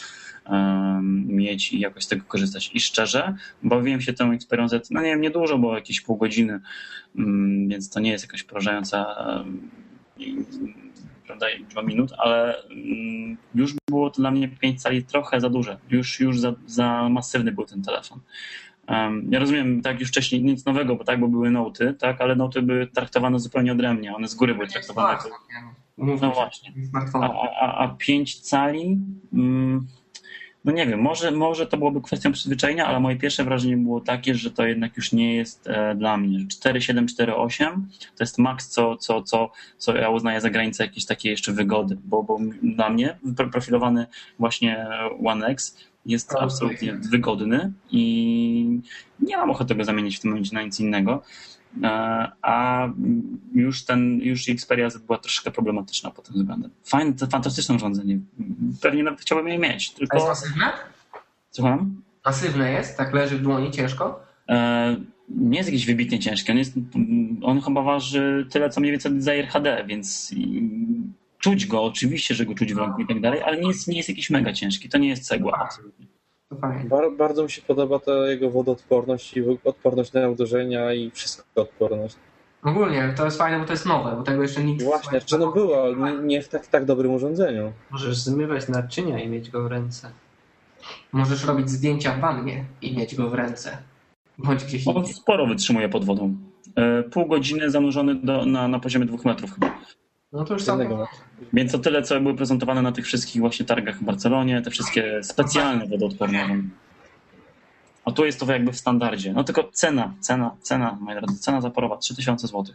[0.46, 2.72] em, mieć i jakoś z tego korzystać.
[2.74, 6.60] I szczerze, bawiłem się tą Xperią Z, no nie wiem, niedużo, bo jakieś pół godziny,
[7.16, 9.06] mm, więc to nie jest jakaś porażająca
[11.32, 15.42] em, i- prawda, liczba minut, ale mm, już było to dla mnie 5 cali trochę
[15.42, 15.78] za duże.
[15.90, 18.20] Już, już za, za masywny był ten telefon.
[19.30, 22.62] Ja rozumiem, tak już wcześniej nic nowego, bo tak, bo były noty, tak, ale noty
[22.62, 24.16] były traktowane zupełnie odrębnie.
[24.16, 25.30] One z góry były traktowane jako
[25.98, 26.72] no właśnie.
[26.84, 27.24] A, Smartfon.
[27.24, 28.98] a, a 5 cali?
[29.34, 29.88] Mm,
[30.66, 34.36] no nie wiem, może, może to byłoby kwestią przyzwyczajenia, ale moje pierwsze wrażenie było takie,
[34.36, 36.40] że to jednak już nie jest e, dla mnie.
[36.40, 37.82] 4,7, 4,8
[38.18, 41.98] to jest maks, co, co, co, co ja uznaję za granicę jakiejś takiej jeszcze wygody,
[42.06, 44.06] bo, bo dla mnie pro- profilowany
[44.40, 44.88] właśnie
[45.26, 48.82] One X jest Tak, absolutnie wygodny i
[49.20, 51.24] nie mam ochoty go zamienić w tym momencie na nic innego.
[51.84, 51.88] E,
[52.42, 52.88] A
[53.54, 56.72] już ten, już Xperia Z była troszkę problematyczna pod tym względem.
[56.86, 58.20] Fajne, to fantastyczne urządzenie.
[58.82, 60.28] Pewnie nawet chciałbym je mieć, A jest tylko...
[60.28, 60.66] masywne?
[61.52, 62.02] Słucham?
[62.26, 62.98] Masywne jest?
[62.98, 64.24] Tak leży w dłoni ciężko?
[64.50, 64.96] E,
[65.30, 66.52] Nie jest jakiś wybitnie ciężki.
[66.52, 66.74] On, jest,
[67.42, 70.36] on chyba waży tyle, co mniej więcej Desire HD, więc
[71.40, 73.98] czuć go, oczywiście, że go czuć w ręku i tak dalej, ale nie jest, nie
[73.98, 74.90] jest jakiś mega ciężki.
[74.90, 76.06] To nie jest cegła, absolutnie.
[76.50, 76.90] To fajnie.
[76.90, 82.16] Bar- bardzo mi się podoba ta jego wodoodporność i odporność na uderzenia i wszystko odporność.
[82.64, 84.84] Ogólnie to jest fajne, bo to jest nowe, bo tego jeszcze nikt...
[84.84, 87.74] Właśnie, jeszcze no było, ale nie, w tak, tak dobrym urządzeniu.
[87.92, 90.12] Możesz zmywać naczynia i mieć go w ręce.
[91.12, 93.78] Możesz robić zdjęcia w wannie i mieć go w ręce.
[94.38, 95.14] Bądź gdzieś On indziej.
[95.14, 96.36] sporo wytrzymuje pod wodą.
[96.76, 99.80] E, Pół godziny zanurzony do, na, na poziomie dwóch metrów chyba.
[100.32, 101.08] No to już metra.
[101.54, 105.24] Więc to tyle, co były prezentowane na tych wszystkich właśnie targach w Barcelonie, te wszystkie
[105.24, 106.58] specjalne wodoodporne.
[108.06, 109.34] A tu jest to jakby w standardzie.
[109.34, 112.66] No tylko cena, cena, cena, moi drodzy, cena zaporowa 3000 zł.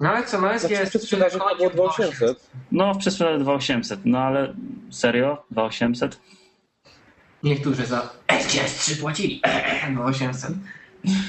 [0.00, 2.50] No ale co, no jest, Znaczy, jest przed sprzedażą to było 2800.
[2.72, 4.54] No w przesprzedaży 2800, no ale
[4.90, 5.44] serio?
[5.50, 6.20] 2800?
[7.42, 9.42] Niektórzy za SGS3 płacili
[9.94, 10.50] 2800.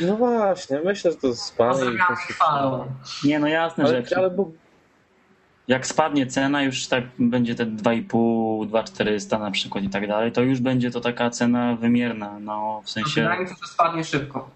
[0.02, 2.86] No właśnie, myślę, że to spanie i Pozdrawiamy chwalą.
[3.24, 4.52] Nie, no jasne, że Ale, jak, ale bo,
[5.68, 10.42] jak spadnie cena, już tak będzie te 2,5, 2,400 na przykład i tak dalej, to
[10.42, 13.22] już będzie to taka cena wymierna, no w sensie...
[13.22, 14.50] Wydaje mi się, że spadnie szybko.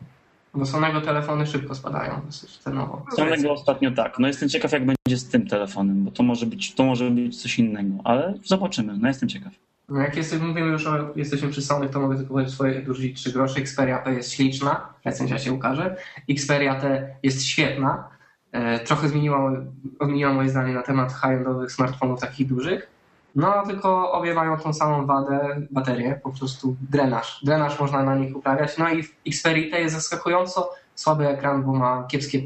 [0.54, 3.06] Bo Sonego telefony szybko spadają dosyć cenowo.
[3.16, 4.20] Samego ostatnio tak.
[4.20, 7.42] No jestem ciekaw, jak będzie z tym telefonem, bo to może być, to może być
[7.42, 8.98] coś innego, ale zobaczymy.
[8.98, 9.54] No jestem ciekaw.
[9.90, 13.18] No jak jest, mówimy już o, jesteśmy przy Sony, to mogę tylko powiedzieć swoje dorzucić
[13.18, 13.60] 3 grosze.
[13.60, 15.96] Xperia P jest śliczna, recenzja się ukaże.
[16.30, 18.10] Xperia T jest świetna.
[18.52, 22.88] E, trochę zmieniła, moje zdanie na temat high-endowych smartfonów takich dużych.
[23.36, 27.42] No tylko obie mają tą samą wadę, baterię, po prostu drenaż.
[27.44, 28.78] Drenaż można na nich uprawiać.
[28.78, 32.42] No i w Xperia T jest zaskakująco słaby ekran, bo ma kiepskie,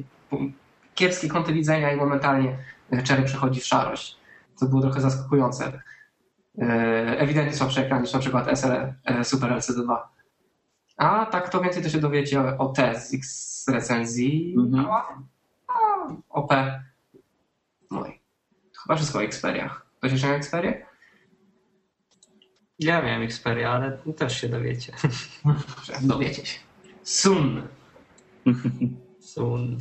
[0.95, 2.57] kiepskie kąty widzenia i momentalnie
[3.03, 4.17] czery przechodzi w szarość.
[4.59, 5.81] To było trochę zaskakujące.
[6.61, 6.65] E,
[7.19, 8.71] ewidentnie słabszy ekran niż na przykład SL
[9.05, 9.97] e, Super LCD2.
[10.97, 14.55] A tak to więcej to się dowiecie o T z X recenzji.
[14.57, 14.85] Mhm.
[16.29, 16.53] A OP.
[17.91, 18.19] No i
[18.73, 19.85] to chyba wszystko o Xperiach.
[19.97, 20.85] Ktoś jeszcze miał Xperię?
[22.79, 24.93] Ja miałem Xperia, ale też się dowiecie.
[26.01, 26.59] Dowiecie się.
[27.03, 27.61] Sun.
[29.19, 29.77] Sun.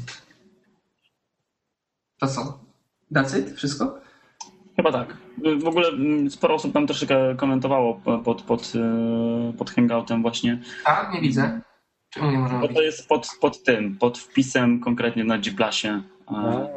[2.18, 2.58] To co?
[3.12, 3.56] That's it?
[3.56, 4.00] Wszystko?
[4.76, 5.16] Chyba tak.
[5.62, 7.94] W ogóle mm, sporo osób tam troszeczkę komentowało
[8.24, 10.62] pod, pod, e, pod hangoutem właśnie.
[10.84, 11.60] Tak, nie widzę.
[12.10, 16.68] Czemu nie możemy Bo to jest pod, pod tym, pod wpisem konkretnie na G-Plusie e,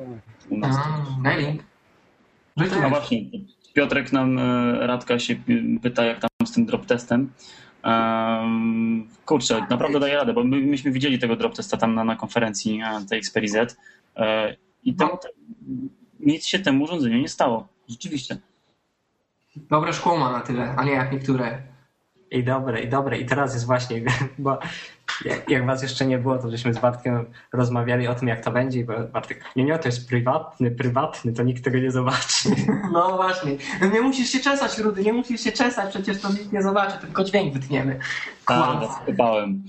[0.50, 0.78] u nas.
[0.78, 1.64] A, mailing.
[2.58, 2.90] No i No jest.
[2.90, 3.22] właśnie,
[3.74, 5.36] Piotrek nam, e, Radka się
[5.82, 7.32] pyta, jak tam z tym drop testem.
[7.84, 12.16] Um, kurczę, naprawdę daje radę, bo my, myśmy widzieli tego drop testa tam na, na
[12.16, 13.78] konferencji tej Xperia Z
[14.16, 15.30] e, i tam te,
[16.20, 17.68] nic się temu urządzeniu nie stało.
[17.90, 18.38] Rzeczywiście.
[19.56, 21.62] Dobre szkło ma na tyle, a nie jak niektóre.
[22.32, 23.18] I dobre, i dobre.
[23.18, 24.02] I teraz jest właśnie,
[24.38, 24.60] bo
[25.26, 28.52] jak, jak was jeszcze nie było, to żeśmy z Bartkiem rozmawiali o tym, jak to
[28.52, 28.80] będzie.
[28.80, 32.50] I Bartek, nie, nie, to jest prywatny, prywatny, to nikt tego nie zobaczy.
[32.94, 33.58] No właśnie.
[33.94, 37.24] Nie musisz się czesać, Rudy, nie musisz się czesać, przecież to nikt nie zobaczy, tylko
[37.24, 38.00] dźwięk wytniemy.
[38.46, 39.64] Tak, skopałem.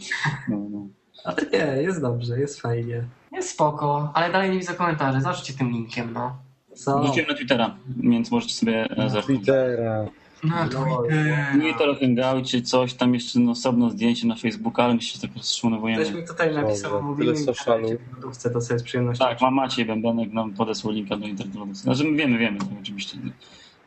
[0.49, 0.87] No, no.
[1.25, 3.03] Ale nie, jest dobrze, jest fajnie.
[3.33, 5.21] Jest spoko, ale dalej nie widzę komentarzy.
[5.21, 6.37] Zobaczcie tym linkiem, no.
[6.75, 7.01] Co?
[7.03, 9.25] Wrzuciłem na Twittera, więc możecie sobie e, zobaczyć.
[9.25, 10.07] Twittera.
[10.45, 11.57] No, Twitter.
[11.59, 15.37] Nie to hangoucie, coś tam jeszcze no, osobno zdjęcie na Facebooku, ale myślę, że tak
[15.37, 16.03] rozszumowujemy.
[16.05, 17.89] Ktoś mi tutaj napisał, socialu.
[17.89, 19.25] w lodówce, to sobie z przyjemnością.
[19.25, 21.75] Tak, mam Maciej Bębenek nam podesłał linka do internetu.
[21.75, 23.19] Znaczy my wiemy, wiemy to oczywiście.
[23.25, 23.31] No,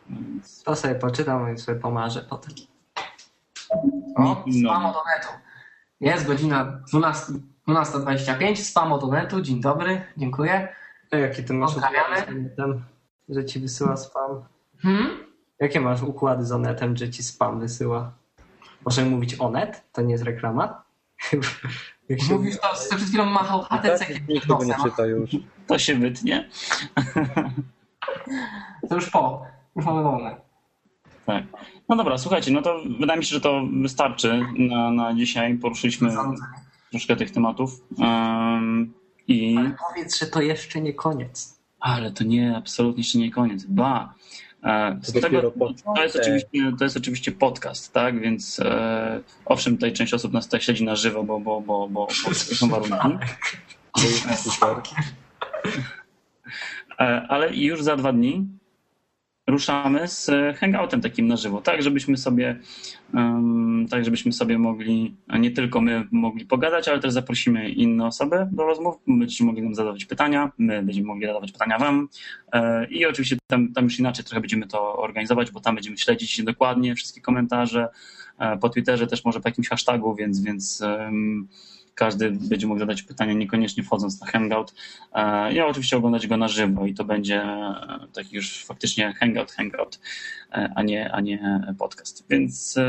[0.10, 2.54] więc- To sobie poczytam i sobie pomarzę potem.
[4.16, 4.44] O, No.
[4.70, 5.28] spam od Onetu.
[6.02, 7.34] Jest godzina 12
[7.68, 9.42] 12.25, spam od Onetu.
[9.42, 10.68] Dzień dobry, dziękuję.
[11.12, 12.28] A jaki ty masz Pozdrawiamy.
[12.28, 12.84] Onetem,
[13.30, 14.44] że ci wysyła spam?
[14.82, 15.31] Hmm?
[15.62, 18.12] Jakie masz układy z Onetem, że ci spam wysyła?
[18.86, 19.84] Możemy mówić Onet?
[19.92, 20.84] To nie jest reklama?
[22.30, 25.30] Mówisz to, że przed chwilą machał HTC tak nikt tego nie czyta już.
[25.68, 26.50] To się wytnie.
[28.90, 29.46] To już po.
[29.76, 30.36] Już mamy wolne.
[31.26, 31.44] Tak.
[31.90, 35.58] No dobra, słuchajcie, no to wydaje mi się, że to wystarczy na, na dzisiaj.
[35.58, 36.16] Poruszyliśmy
[36.90, 37.82] troszkę tych tematów.
[37.98, 38.94] Um,
[39.28, 39.58] I...
[39.58, 41.60] Ale powiedz, że to jeszcze nie koniec.
[41.80, 43.66] Ale to nie, absolutnie jeszcze nie koniec.
[43.66, 44.14] Ba.
[44.64, 45.52] E, z To tego,
[45.96, 48.20] to, jest oczywiście, to jest oczywiście podcast, tak?
[48.20, 52.08] Więc e, owszem, tutaj część osób nas tutaj śledzi na żywo, bo, bo, bo, bo,
[52.26, 52.96] bo są warunki.
[54.36, 54.76] Super.
[57.00, 58.48] E, ale już za dwa dni
[59.48, 62.60] ruszamy z hangoutem takim na żywo, tak żebyśmy sobie
[63.90, 68.64] tak żebyśmy sobie mogli, nie tylko my mogli pogadać, ale też zaprosimy inne osoby do
[68.64, 72.08] rozmów, będziecie mogli nam zadawać pytania, my będziemy mogli zadawać pytania wam.
[72.54, 76.44] E, i oczywiście tam, tam już inaczej trochę będziemy to organizować, bo tam będziemy śledzić
[76.44, 77.88] dokładnie wszystkie komentarze,
[78.42, 80.84] E, po Twitterze też może po jakimś hashtagu, więc, więc
[81.96, 84.74] każdy będzie mógł zadać pytania, niekoniecznie wchodząc na Hangout.
[85.14, 87.76] E, I oczywiście oglądać go na żywo i to będzie e,
[88.14, 90.00] taki już faktycznie Hangout, Hangout,
[90.52, 92.26] e, a nie, a nie podcast.
[92.30, 92.80] Więc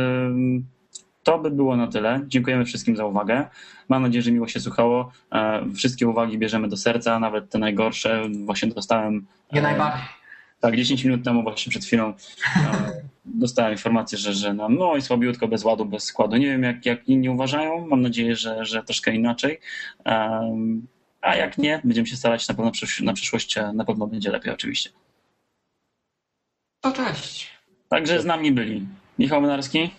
[1.22, 2.20] to by było na tyle.
[2.26, 3.46] Dziękujemy wszystkim za uwagę.
[3.88, 5.12] Mam nadzieję, że miło się słuchało.
[5.74, 8.22] Wszystkie uwagi bierzemy do serca, nawet te najgorsze.
[8.44, 9.26] Właśnie dostałem.
[9.52, 10.21] Nie najbardziej.
[10.62, 12.08] Tak, 10 minut temu, właśnie przed chwilą,
[12.56, 16.36] e, dostałem informację, że, że no, no i słabiutko, bez ładu, bez składu.
[16.36, 17.86] Nie wiem, jak, jak inni uważają.
[17.86, 19.60] Mam nadzieję, że, że troszkę inaczej.
[20.04, 20.86] Em,
[21.20, 24.30] a jak nie, będziemy się starać na pewno przysz- na przyszłość, e, na pewno będzie
[24.30, 24.90] lepiej, oczywiście.
[26.80, 27.50] To cześć.
[27.88, 28.86] Także z nami byli
[29.18, 29.90] Michał Mynarski,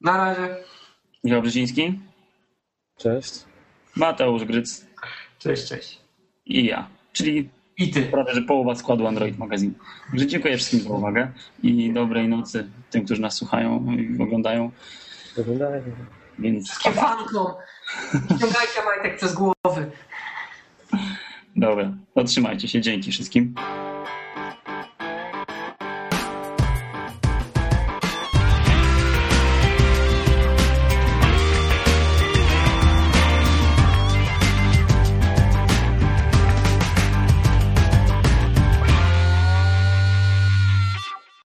[0.00, 0.56] Na razie.
[1.24, 1.98] Michał Brzeziński,
[2.98, 3.32] Cześć.
[3.96, 4.86] Mateusz Gryc
[5.38, 5.98] Cześć, cześć.
[6.46, 7.48] i ja, czyli
[7.80, 8.02] I ty.
[8.02, 9.72] prawie że połowa składu Android Magazine.
[10.10, 14.70] Także dziękuję wszystkim za uwagę i dobrej nocy tym, którzy nas słuchają i oglądają.
[15.40, 15.82] Oglądajmy.
[16.38, 17.46] Więc Wszystkim fankom.
[18.24, 19.90] Ściągajcie majtek przez głowy.
[21.56, 22.80] dobra, otrzymajcie się.
[22.80, 23.54] Dzięki wszystkim.